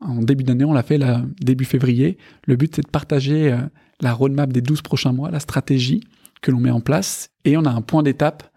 [0.00, 2.16] en début d'année, on l'a fait là, début février.
[2.46, 3.58] Le but, c'est de partager euh,
[4.00, 6.02] la roadmap des 12 prochains mois, la stratégie
[6.40, 7.30] que l'on met en place.
[7.44, 8.50] Et on a un point d'étape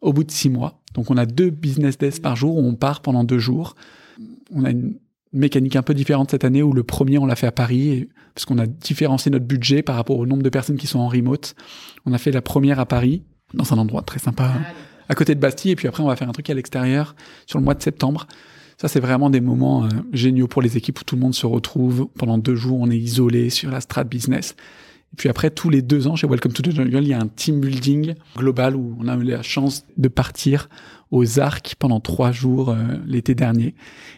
[0.00, 0.82] au bout de six mois.
[0.94, 3.74] Donc, on a deux business days par jour où on part pendant deux jours.
[4.52, 4.96] On a une
[5.32, 8.44] mécanique un peu différente cette année où le premier, on l'a fait à Paris, parce
[8.44, 11.54] qu'on a différencié notre budget par rapport au nombre de personnes qui sont en remote.
[12.04, 14.52] On a fait la première à Paris, dans un endroit très sympa,
[15.08, 15.72] à côté de Bastille.
[15.72, 18.26] Et puis après, on va faire un truc à l'extérieur sur le mois de septembre.
[18.78, 21.46] Ça, c'est vraiment des moments euh, géniaux pour les équipes où tout le monde se
[21.46, 22.08] retrouve.
[22.18, 24.54] Pendant deux jours, on est isolé sur la strat business.
[25.12, 27.20] Et puis après, tous les deux ans, chez Welcome to the Jungle, il y a
[27.20, 30.68] un team building global où on a eu la chance de partir
[31.10, 33.74] aux arcs pendant trois jours euh, l'été dernier.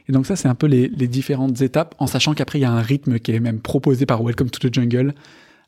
[0.09, 2.65] Et donc ça, c'est un peu les, les, différentes étapes, en sachant qu'après, il y
[2.65, 5.15] a un rythme qui est même proposé par Welcome to the Jungle,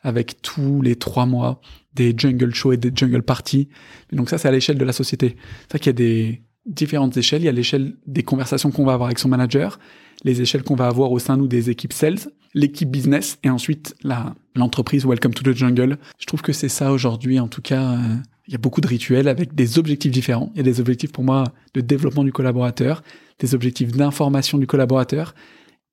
[0.03, 1.61] avec tous les trois mois
[1.95, 3.69] des jungle shows et des jungle parties.
[4.13, 5.37] Et donc ça, c'est à l'échelle de la société.
[5.63, 7.43] C'est vrai qu'il y a des, différentes échelles.
[7.43, 9.79] Il y a l'échelle des conversations qu'on va avoir avec son manager,
[10.25, 12.19] les échelles qu'on va avoir au sein nous des équipes sales,
[12.55, 15.99] l'équipe business et ensuite la l'entreprise Welcome to the Jungle.
[16.19, 17.41] Je trouve que c'est ça aujourd'hui.
[17.41, 20.51] En tout cas, euh, il y a beaucoup de rituels avec des objectifs différents.
[20.55, 21.45] Il y a des objectifs pour moi
[21.75, 23.03] de développement du collaborateur,
[23.39, 25.35] des objectifs d'information du collaborateur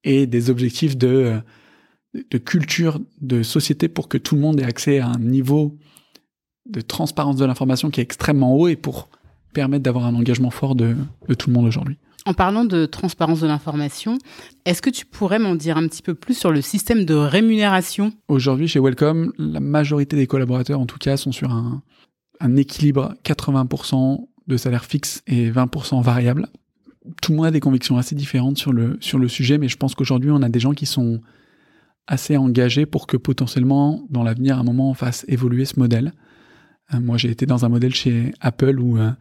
[0.04, 1.40] et des objectifs de euh,
[2.32, 5.78] de culture de société pour que tout le monde ait accès à un niveau
[6.66, 9.10] de transparence de l'information qui est extrêmement haut et pour
[9.54, 10.96] permettre d'avoir un engagement fort de,
[11.38, 11.98] tout le monde aujourd'hui.
[12.26, 14.18] En parlant de transparence de l'information,
[14.66, 18.12] est-ce que tu pourrais m'en dire un petit peu plus sur le système de rémunération?
[18.28, 21.82] Aujourd'hui, chez Welcome, la majorité des collaborateurs, en tout cas, sont sur un,
[22.58, 26.48] équilibre 80% de salaire fixe et 20% variable.
[27.22, 29.78] Tout le monde a des convictions assez différentes sur le, sur le sujet, mais je
[29.78, 31.22] pense qu'aujourd'hui, on a des gens qui sont
[32.08, 36.14] assez engagés pour que potentiellement, dans l'avenir, à un moment, on fasse évoluer ce modèle.
[36.94, 39.12] Euh, moi, j'ai été dans un modèle chez Apple où euh,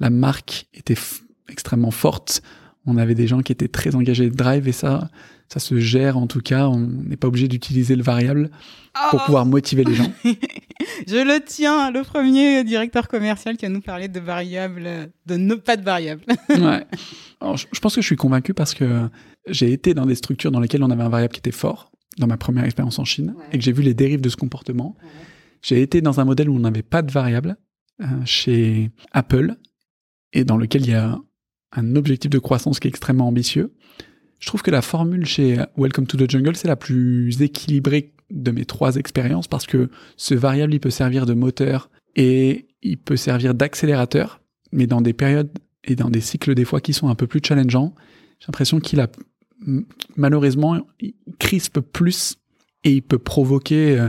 [0.00, 0.96] la marque était
[1.48, 2.42] extrêmement forte.
[2.86, 5.10] On avait des gens qui étaient très engagés de drive et ça,
[5.48, 6.68] ça se gère en tout cas.
[6.68, 8.50] On n'est pas obligé d'utiliser le variable
[9.10, 10.12] pour pouvoir oh motiver les gens.
[11.06, 14.88] Je le tiens, le premier directeur commercial qui a nous parlé de variable,
[15.26, 16.22] de ne pas de variable.
[16.48, 16.86] ouais.
[17.56, 19.08] je, pense que je suis convaincu parce que
[19.48, 22.26] j'ai été dans des structures dans lesquelles on avait un variable qui était fort, dans
[22.26, 24.96] ma première expérience en Chine, et que j'ai vu les dérives de ce comportement.
[25.66, 27.56] J'ai été dans un modèle où on n'avait pas de variable
[28.00, 29.56] euh, chez Apple
[30.32, 31.18] et dans lequel il y a
[31.72, 33.74] un objectif de croissance qui est extrêmement ambitieux.
[34.38, 38.52] Je trouve que la formule chez Welcome to the Jungle, c'est la plus équilibrée de
[38.52, 43.16] mes trois expériences parce que ce variable, il peut servir de moteur et il peut
[43.16, 45.50] servir d'accélérateur, mais dans des périodes
[45.82, 47.92] et dans des cycles des fois qui sont un peu plus challengeants,
[48.38, 49.08] j'ai l'impression qu'il a
[50.14, 51.14] malheureusement il
[51.92, 52.36] plus
[52.84, 54.08] et il peut provoquer euh,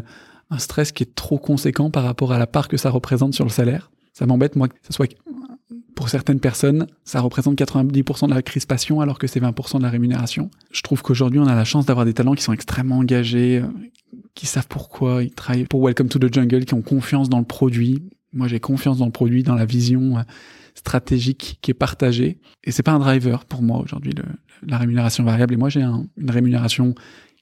[0.50, 3.46] un stress qui est trop conséquent par rapport à la part que ça représente sur
[3.46, 3.92] le salaire.
[4.14, 5.08] Ça m'embête moi que ce soit
[5.98, 9.90] pour certaines personnes, ça représente 90% de la crispation alors que c'est 20% de la
[9.90, 10.52] rémunération.
[10.72, 13.68] Je trouve qu'aujourd'hui, on a la chance d'avoir des talents qui sont extrêmement engagés, euh,
[14.36, 17.46] qui savent pourquoi ils travaillent pour Welcome to the Jungle, qui ont confiance dans le
[17.46, 18.04] produit.
[18.32, 20.22] Moi, j'ai confiance dans le produit, dans la vision euh,
[20.76, 22.38] stratégique qui est partagée.
[22.64, 24.14] Et c'est pas un driver pour moi aujourd'hui,
[24.68, 25.56] la rémunération variable.
[25.56, 26.94] Et moi, j'ai une rémunération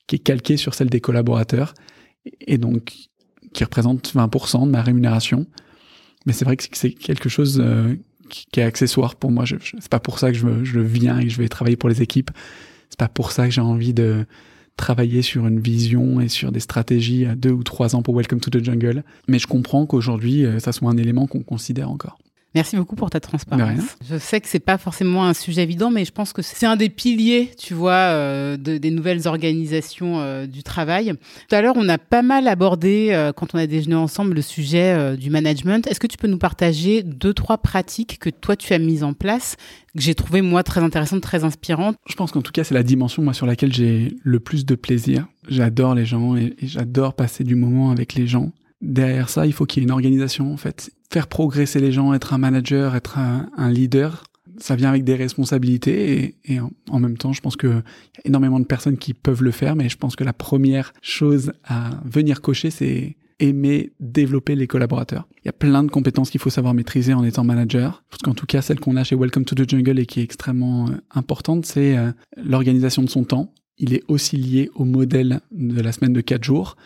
[0.07, 1.73] qui est calquée sur celle des collaborateurs
[2.41, 2.93] et donc
[3.53, 5.45] qui représente 20% de ma rémunération.
[6.25, 7.95] Mais c'est vrai que c'est quelque chose euh,
[8.29, 9.45] qui, est accessoire pour moi.
[9.45, 11.89] Je, c'est pas pour ça que je, je viens et que je vais travailler pour
[11.89, 12.31] les équipes.
[12.89, 14.25] C'est pas pour ça que j'ai envie de
[14.77, 18.39] travailler sur une vision et sur des stratégies à deux ou trois ans pour Welcome
[18.39, 19.03] to the Jungle.
[19.27, 22.17] Mais je comprends qu'aujourd'hui, euh, ça soit un élément qu'on considère encore.
[22.55, 23.97] Merci beaucoup pour ta transparence.
[24.09, 26.77] Je sais que c'est pas forcément un sujet évident, mais je pense que c'est un
[26.77, 31.13] des piliers, tu vois, euh, des nouvelles organisations euh, du travail.
[31.49, 34.41] Tout à l'heure, on a pas mal abordé, euh, quand on a déjeuné ensemble, le
[34.41, 35.85] sujet du management.
[35.85, 39.11] Est-ce que tu peux nous partager deux, trois pratiques que toi, tu as mises en
[39.11, 39.57] place,
[39.93, 41.97] que j'ai trouvé, moi, très intéressantes, très inspirantes?
[42.07, 44.75] Je pense qu'en tout cas, c'est la dimension, moi, sur laquelle j'ai le plus de
[44.75, 45.27] plaisir.
[45.49, 48.53] J'adore les gens et j'adore passer du moment avec les gens
[48.85, 50.91] derrière ça, il faut qu'il y ait une organisation, en fait.
[51.11, 54.23] Faire progresser les gens, être un manager, être un, leader,
[54.57, 56.59] ça vient avec des responsabilités et,
[56.89, 57.81] en, même temps, je pense qu'il y a
[58.23, 61.99] énormément de personnes qui peuvent le faire, mais je pense que la première chose à
[62.05, 65.27] venir cocher, c'est aimer développer les collaborateurs.
[65.43, 68.03] Il y a plein de compétences qu'il faut savoir maîtriser en étant manager.
[68.09, 70.23] Parce qu'en tout cas, celle qu'on a chez Welcome to the Jungle et qui est
[70.23, 73.51] extrêmement euh, importante, c'est euh, l'organisation de son temps.
[73.77, 76.77] Il est aussi lié au modèle de la semaine de 4 jours.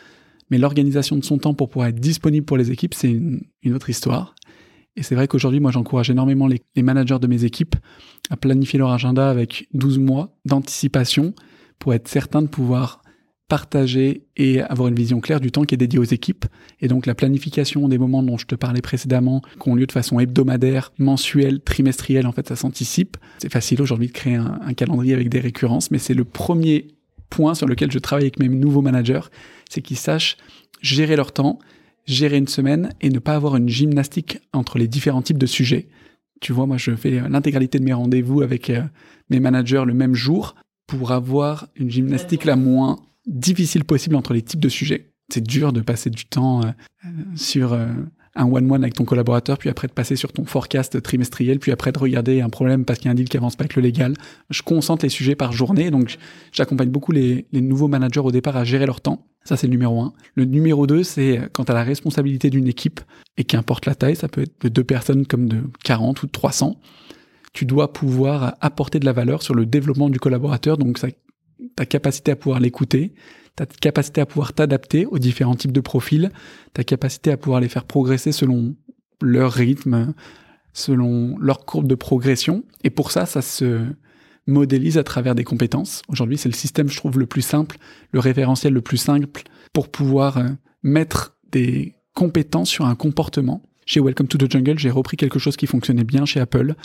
[0.50, 3.90] Mais l'organisation de son temps pour pouvoir être disponible pour les équipes, c'est une, autre
[3.90, 4.36] histoire.
[4.96, 7.76] Et c'est vrai qu'aujourd'hui, moi, j'encourage énormément les, managers de mes équipes
[8.30, 11.34] à planifier leur agenda avec 12 mois d'anticipation
[11.78, 13.02] pour être certain de pouvoir
[13.50, 16.46] partager et avoir une vision claire du temps qui est dédié aux équipes.
[16.82, 19.92] Et donc la planification des moments dont je te parlais précédemment, qui ont lieu de
[19.92, 23.18] façon hebdomadaire, mensuelle, trimestrielle, en fait, ça s'anticipe.
[23.40, 26.88] C'est facile aujourd'hui de créer un, calendrier avec des récurrences, mais c'est le premier
[27.30, 29.22] point sur lequel je travaille avec mes nouveaux managers
[29.70, 30.36] c'est qu'ils sachent
[30.82, 31.60] gérer leur temps,
[32.06, 35.88] gérer une semaine et ne pas avoir une gymnastique entre les différents types de sujets.
[36.42, 38.82] Tu vois, moi, je fais l'intégralité de mes rendez-vous avec euh,
[39.30, 40.56] mes managers le même jour
[40.88, 45.12] pour avoir une gymnastique la moins difficile possible entre les types de sujets.
[45.32, 46.72] C'est dur de passer du temps euh,
[47.36, 47.88] sur euh,
[48.36, 51.92] un one-one avec ton collaborateur, puis après de passer sur ton forecast trimestriel, puis après
[51.92, 53.82] de regarder un problème parce qu'il y a un deal qui avance pas avec le
[53.82, 54.14] légal.
[54.50, 56.18] Je concentre les sujets par journée, donc
[56.52, 59.26] j'accompagne beaucoup les, nouveaux managers au départ à gérer leur temps.
[59.44, 60.14] Ça, c'est le numéro un.
[60.36, 63.02] Le numéro deux, c'est quand tu as la responsabilité d'une équipe,
[63.38, 66.32] et qu'importe la taille, ça peut être de deux personnes comme de 40 ou de
[66.32, 66.80] 300,
[67.54, 71.00] tu dois pouvoir apporter de la valeur sur le développement du collaborateur, donc
[71.76, 73.14] ta capacité à pouvoir l'écouter,
[73.60, 76.32] ta capacité à pouvoir t'adapter aux différents types de profils,
[76.74, 78.74] ta capacité à pouvoir les faire progresser selon
[79.22, 80.14] leur rythme,
[80.72, 82.64] selon leur courbe de progression.
[82.86, 83.82] Et pour ça, ça se
[84.48, 86.04] modélise à travers des compétences.
[86.08, 87.78] Aujourd'hui, c'est le système, je trouve, le plus simple,
[88.14, 89.28] le référentiel le plus simple
[89.74, 90.48] pour pouvoir euh,
[90.82, 93.62] mettre des compétences sur un comportement.
[93.86, 96.76] Chez Welcome to the Jungle, j'ai repris quelque chose qui fonctionnait bien chez Apple,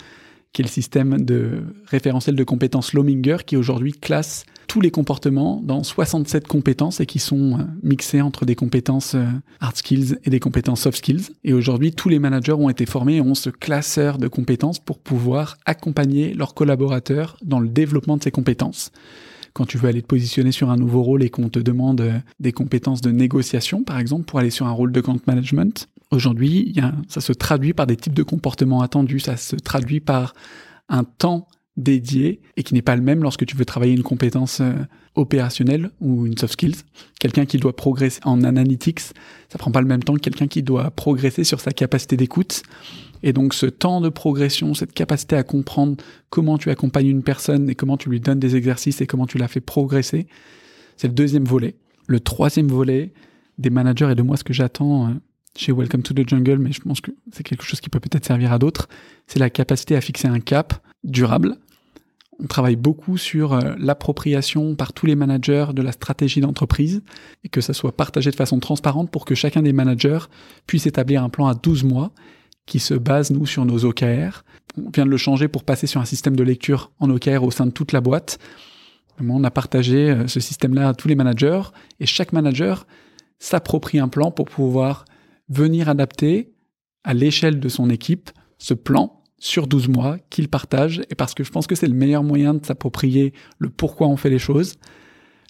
[0.55, 5.61] qui est le système de référentiel de compétences Lominger, qui aujourd'hui classe tous les comportements
[5.61, 9.25] dans 67 compétences et qui sont euh, mixées entre des compétences euh,
[9.59, 11.33] hard skills et des compétences soft skills.
[11.43, 14.97] Et aujourd'hui, tous les managers ont été formés et ont ce classeur de compétences pour
[14.97, 18.93] pouvoir accompagner leurs collaborateurs dans le développement de ces compétences
[19.51, 22.19] quand tu veux aller te positionner sur un nouveau rôle et qu'on te demande euh,
[22.39, 26.75] des compétences de négociation, par exemple, pour aller sur un rôle de compte management, aujourd'hui,
[27.07, 30.33] ça se traduit par des types de comportements attendus, ça se traduit par
[30.89, 31.47] un temps
[31.77, 34.73] dédié et qui n'est pas le même lorsque tu veux travailler une compétence euh,
[35.15, 36.77] opérationnelle ou une soft skills.
[37.19, 40.63] Quelqu'un qui doit progresser en analytics, ça prend pas le même temps que quelqu'un qui
[40.63, 42.63] doit progresser sur sa capacité d'écoute.
[43.23, 45.97] Et donc ce temps de progression, cette capacité à comprendre
[46.29, 49.37] comment tu accompagnes une personne et comment tu lui donnes des exercices et comment tu
[49.37, 50.27] la fais progresser,
[50.95, 51.75] c'est le deuxième volet.
[52.07, 53.13] Le troisième volet
[53.57, 55.13] des managers et de moi ce que j'attends euh,
[55.57, 58.25] chez Welcome to the Jungle, mais je pense que c'est quelque chose qui peut peut-être
[58.25, 58.87] servir à d'autres,
[59.27, 61.57] c'est la capacité à fixer un cap durable
[62.39, 67.01] on travaille beaucoup sur euh, l'appropriation par tous les managers de la stratégie d'entreprise
[67.43, 70.19] et que ça soit partagé de façon transparente pour que chacun des managers
[70.67, 72.11] puisse établir un plan à 12 mois
[72.65, 74.43] qui se base, nous, sur nos OKR.
[74.77, 77.51] On vient de le changer pour passer sur un système de lecture en OKR au
[77.51, 78.39] sein de toute la boîte.
[79.21, 81.61] On a partagé euh, ce système-là à tous les managers
[81.99, 82.85] et chaque manager
[83.39, 85.05] s'approprie un plan pour pouvoir
[85.49, 86.53] venir adapter
[87.03, 91.43] à l'échelle de son équipe ce plan sur 12 mois qu'il partage, et parce que
[91.43, 94.75] je pense que c'est le meilleur moyen de s'approprier le pourquoi on fait les choses,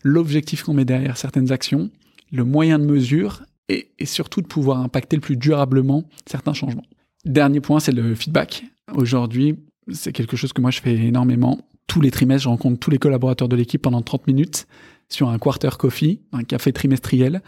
[0.03, 1.89] l'objectif qu'on met derrière certaines actions,
[2.31, 6.85] le moyen de mesure, et, surtout de pouvoir impacter le plus durablement certains changements.
[7.25, 8.63] Dernier point, c'est le feedback.
[8.93, 9.55] Aujourd'hui,
[9.91, 11.59] c'est quelque chose que moi je fais énormément.
[11.87, 14.67] Tous les trimestres, je rencontre tous les collaborateurs de l'équipe pendant 30 minutes
[15.09, 17.41] sur un quarter coffee, un café trimestriel,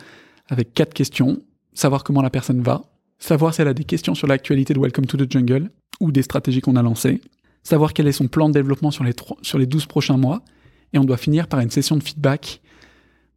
[0.48, 1.42] avec quatre questions.
[1.78, 2.82] Savoir comment la personne va,
[3.20, 5.70] savoir si elle a des questions sur l'actualité de Welcome to the Jungle
[6.00, 7.22] ou des stratégies qu'on a lancées,
[7.62, 9.14] savoir quel est son plan de développement sur les,
[9.44, 10.42] sur les 12 prochains mois,
[10.92, 12.62] et on doit finir par une session de feedback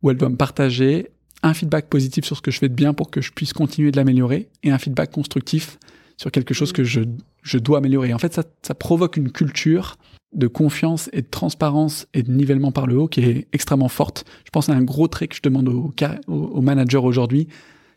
[0.02, 1.10] où elle doit me partager
[1.42, 3.90] un feedback positif sur ce que je fais de bien pour que je puisse continuer
[3.90, 5.78] de l'améliorer, et un feedback constructif
[6.16, 7.02] sur quelque chose que je,
[7.42, 8.14] je dois améliorer.
[8.14, 9.98] En fait, ça, ça provoque une culture
[10.32, 14.24] de confiance et de transparence et de nivellement par le haut qui est extrêmement forte.
[14.46, 15.92] Je pense à un gros trait que je demande aux,
[16.26, 17.46] aux managers aujourd'hui,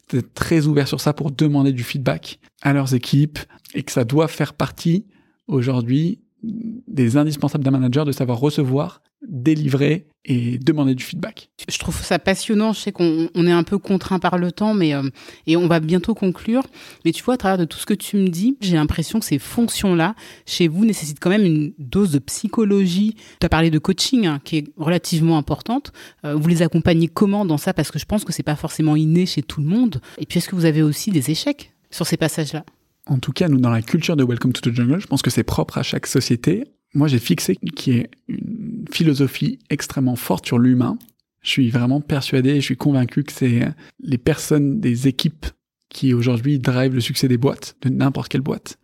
[0.09, 3.39] d'être très ouvert sur ça pour demander du feedback à leurs équipes
[3.73, 5.05] et que ça doit faire partie
[5.47, 9.01] aujourd'hui des indispensables d'un manager de savoir recevoir,
[9.34, 11.49] délivrer et demander du feedback.
[11.67, 12.71] Je trouve ça passionnant.
[12.71, 15.03] Je sais qu'on est un peu contraint par le temps, mais euh,
[15.47, 16.63] et on va bientôt conclure.
[17.03, 19.25] Mais tu vois, à travers de tout ce que tu me dis, j'ai l'impression que
[19.25, 20.15] ces fonctions-là,
[20.45, 23.15] chez vous, nécessitent quand même une dose de psychologie.
[23.41, 25.91] Tu as parlé de coaching, hein, qui est relativement importante.
[26.23, 27.73] Euh, vous les accompagnez comment dans ça?
[27.73, 29.99] Parce que je pense que c'est pas forcément inné chez tout le monde.
[30.19, 32.63] Et puis, est-ce que vous avez aussi des échecs sur ces passages-là?
[33.07, 35.29] En tout cas, nous, dans la culture de Welcome to the Jungle, je pense que
[35.29, 36.63] c'est propre à chaque société.
[36.93, 40.97] Moi, j'ai fixé qu'il y ait une philosophie extrêmement forte sur l'humain.
[41.41, 43.61] Je suis vraiment persuadé, je suis convaincu que c'est
[43.99, 45.45] les personnes des équipes
[45.89, 48.77] qui aujourd'hui drivent le succès des boîtes, de n'importe quelle boîte.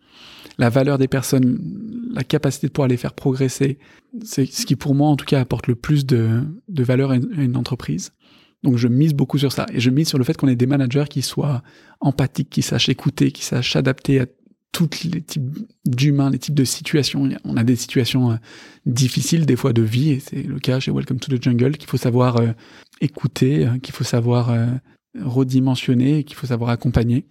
[0.58, 1.58] La valeur des personnes,
[2.12, 3.78] la capacité de pouvoir les faire progresser,
[4.22, 7.56] c'est ce qui pour moi en tout cas apporte le plus de, valeur à une
[7.56, 8.12] entreprise.
[8.62, 9.66] Donc je mise beaucoup sur ça.
[9.72, 11.62] Et je mise sur le fait qu'on ait des managers qui soient
[12.00, 14.26] empathiques, qui sachent écouter, qui sachent s'adapter à
[14.72, 17.28] tous les types d'humains, les types de situations.
[17.44, 18.36] On a des situations euh,
[18.86, 21.88] difficiles, des fois de vie, et c'est le cas chez Welcome to the Jungle, qu'il
[21.88, 22.52] faut savoir euh,
[23.00, 24.56] écouter, euh, qu'il faut savoir
[25.20, 27.26] redimensionner, qu'il faut savoir accompagner.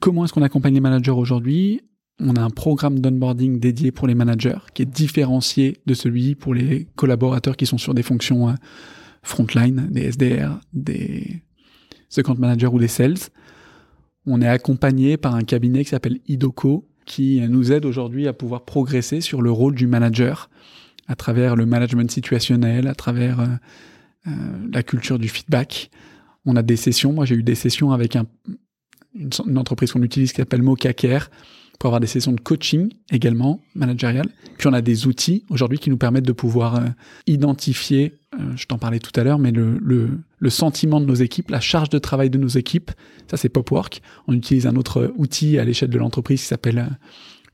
[0.00, 1.82] Comment est-ce qu'on accompagne les managers aujourd'hui?
[2.20, 6.54] On a un programme d'onboarding dédié pour les managers, qui est différencié de celui pour
[6.54, 8.54] les collaborateurs qui sont sur des fonctions
[9.22, 11.42] frontline, des SDR, des
[12.16, 13.18] account managers ou des sales.
[14.26, 18.64] On est accompagné par un cabinet qui s'appelle Idoco, qui nous aide aujourd'hui à pouvoir
[18.64, 20.50] progresser sur le rôle du manager
[21.10, 23.46] à travers le management situationnel, à travers euh,
[24.28, 24.30] euh,
[24.72, 25.90] la culture du feedback.
[26.46, 27.12] On a des sessions.
[27.12, 28.26] Moi, j'ai eu des sessions avec un,
[29.14, 31.28] une, entreprise qu'on utilise qui s'appelle Mokacare
[31.80, 34.26] pour avoir des sessions de coaching également, managérial.
[34.58, 36.88] Puis on a des outils aujourd'hui qui nous permettent de pouvoir euh,
[37.26, 41.14] identifier, euh, je t'en parlais tout à l'heure, mais le, le, le, sentiment de nos
[41.14, 42.90] équipes, la charge de travail de nos équipes,
[43.30, 44.02] ça c'est Popwork.
[44.28, 46.94] On utilise un autre outil à l'échelle de l'entreprise qui s'appelle euh,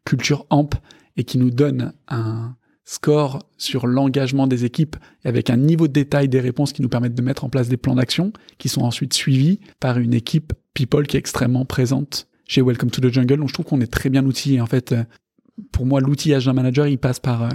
[0.05, 0.75] Culture Amp
[1.17, 6.29] et qui nous donne un score sur l'engagement des équipes avec un niveau de détail
[6.29, 9.15] des réponses qui nous permettent de mettre en place des plans d'action qui sont ensuite
[9.15, 13.39] suivis par une équipe people qui est extrêmement présente chez Welcome to the Jungle.
[13.39, 14.61] Donc je trouve qu'on est très bien outillé.
[14.61, 14.95] En fait,
[15.73, 17.49] pour moi, l'outillage d'un manager, il passe par euh,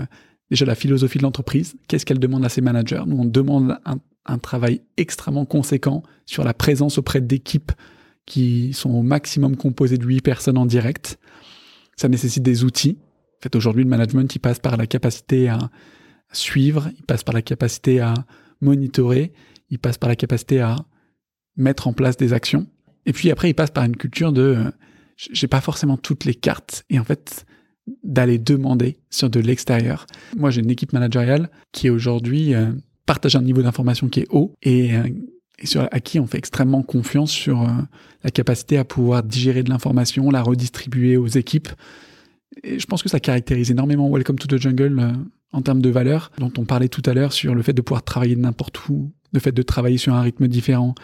[0.49, 1.75] déjà la philosophie de l'entreprise.
[1.87, 3.03] Qu'est-ce qu'elle demande à ses managers?
[3.05, 7.71] Nous, on demande un, un, travail extrêmement conséquent sur la présence auprès d'équipes
[8.25, 11.19] qui sont au maximum composées de 8 personnes en direct.
[11.95, 12.97] Ça nécessite des outils.
[13.01, 15.69] En fait, aujourd'hui, le management, il passe par la capacité à
[16.31, 18.13] suivre, il passe par la capacité à
[18.61, 19.33] monitorer,
[19.69, 20.75] il passe par la capacité à
[21.57, 22.67] mettre en place des actions.
[23.05, 24.71] Et puis après, il passe par une culture de, euh,
[25.17, 26.85] j'ai pas forcément toutes les cartes.
[26.89, 27.45] Et en fait,
[28.03, 30.05] d'aller demander sur de l'extérieur.
[30.37, 32.71] Moi, j'ai une équipe managériale qui aujourd'hui euh,
[33.05, 35.09] partage un niveau d'information qui est haut et, euh,
[35.59, 37.67] et, sur, à qui on fait extrêmement confiance sur
[38.23, 41.69] la capacité à pouvoir digérer de l'information, la redistribuer aux équipes.
[42.63, 45.13] Et je pense que ça caractérise énormément Welcome to the Jungle
[45.53, 48.03] en termes de valeur, dont on parlait tout à l'heure sur le fait de pouvoir
[48.03, 50.95] travailler n'importe où, le fait de travailler sur un rythme différent,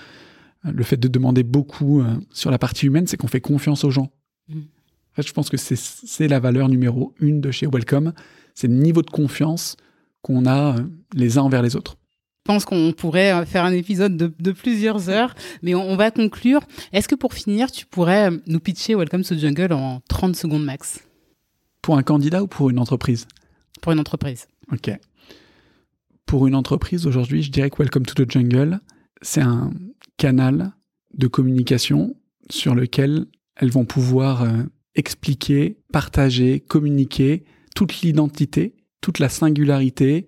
[0.64, 3.92] le fait de demander beaucoup euh, sur la partie humaine, c'est qu'on fait confiance aux
[3.92, 4.12] gens.
[4.50, 4.60] Mm.
[4.60, 8.14] En fait, je pense que c'est la valeur numéro une de chez Welcome,
[8.54, 9.76] c'est le niveau de confiance
[10.22, 10.84] qu'on a euh,
[11.14, 11.96] les uns envers les autres.
[12.46, 16.62] Je pense qu'on pourrait euh, faire un épisode de, plusieurs heures, mais on, va conclure.
[16.94, 21.04] Est-ce que pour finir, tu pourrais nous pitcher Welcome to Jungle en 30 secondes max?
[21.82, 23.28] Pour un candidat ou pour une entreprise?
[23.82, 24.48] Pour une entreprise.
[24.72, 24.92] Ok.
[26.26, 28.80] Pour une entreprise, aujourd'hui, je dirais que Welcome to the Jungle,
[29.22, 29.72] c'est un
[30.18, 30.74] canal
[31.14, 32.16] de communication
[32.50, 34.64] sur lequel elles vont pouvoir euh,
[34.96, 37.44] expliquer, partager, communiquer
[37.76, 40.28] toute l'identité, toute la singularité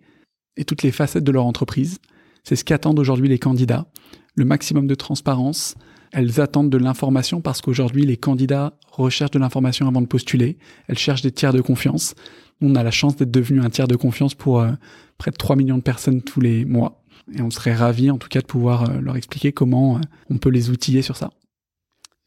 [0.58, 2.00] et toutes les facettes de leur entreprise.
[2.44, 3.88] C'est ce qu'attendent aujourd'hui les candidats.
[4.36, 5.76] Le maximum de transparence.
[6.12, 10.58] Elles attendent de l'information parce qu'aujourd'hui, les candidats recherchent de l'information avant de postuler.
[10.88, 12.16] Elles cherchent des tiers de confiance.
[12.62, 14.72] On a la chance d'être devenu un tiers de confiance pour euh,
[15.18, 16.99] près de 3 millions de personnes tous les mois.
[17.36, 20.38] Et on serait ravis en tout cas de pouvoir euh, leur expliquer comment euh, on
[20.38, 21.32] peut les outiller sur ça.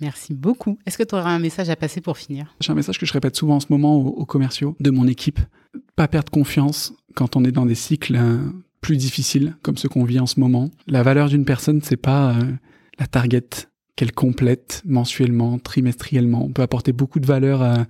[0.01, 0.79] Merci beaucoup.
[0.85, 2.55] Est-ce que tu auras un message à passer pour finir?
[2.61, 5.39] J'ai un message que je répète souvent en ce moment aux, commerciaux de mon équipe.
[5.95, 8.39] Pas perdre confiance quand on est dans des cycles euh,
[8.81, 10.71] plus difficiles comme ceux qu'on vit en ce moment.
[10.89, 12.37] La valeur d'une personne, c'est pas
[12.99, 16.45] la target qu'elle complète mensuellement, trimestriellement.
[16.45, 17.87] On peut apporter beaucoup de valeur à,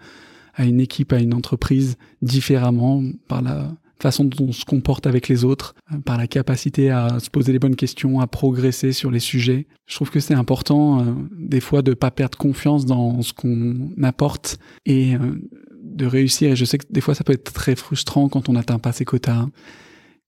[0.55, 3.73] à, une équipe, à une entreprise différemment par la
[4.03, 7.53] façon dont on se comporte avec les autres, euh, par la capacité à se poser
[7.53, 9.67] les bonnes questions, à progresser sur les sujets.
[9.87, 13.91] Je trouve que c'est important euh, des fois de pas perdre confiance dans ce qu'on
[14.03, 15.41] apporte et euh,
[15.83, 16.53] de réussir.
[16.53, 18.93] Et je sais que des fois ça peut être très frustrant quand on n'atteint pas
[18.93, 19.47] ses quotas,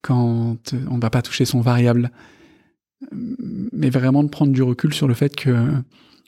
[0.03, 0.57] quand
[0.89, 2.11] on ne va pas toucher son variable.
[3.12, 5.55] Mais vraiment de prendre du recul sur le fait que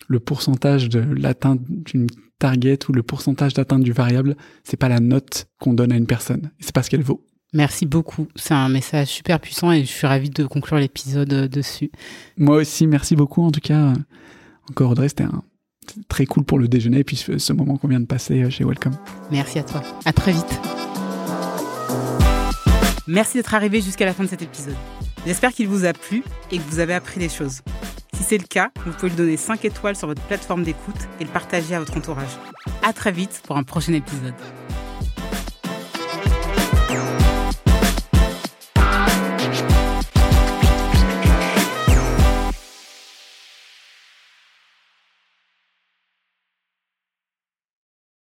[0.08, 2.06] le pourcentage de l'atteinte d'une
[2.38, 6.06] target ou le pourcentage d'atteinte du variable, c'est pas la note qu'on donne à une
[6.06, 7.24] personne, c'est pas ce qu'elle vaut.
[7.56, 8.28] Merci beaucoup.
[8.36, 11.90] C'est un message super puissant et je suis ravi de conclure l'épisode euh, dessus.
[12.36, 13.42] Moi aussi, merci beaucoup.
[13.42, 13.94] En tout cas,
[14.68, 15.24] encore Audrey, c'était
[16.06, 18.62] très cool pour le déjeuner et puis ce moment qu'on vient de passer euh, chez
[18.62, 18.92] Welcome.
[19.30, 19.82] Merci à toi.
[20.04, 20.60] À très vite.
[23.06, 24.76] Merci d'être arrivé jusqu'à la fin de cet épisode.
[25.26, 27.62] J'espère qu'il vous a plu et que vous avez appris des choses.
[28.12, 31.24] Si c'est le cas, vous pouvez lui donner 5 étoiles sur votre plateforme d'écoute et
[31.24, 32.36] le partager à votre entourage.
[32.82, 34.34] À très vite pour un prochain épisode.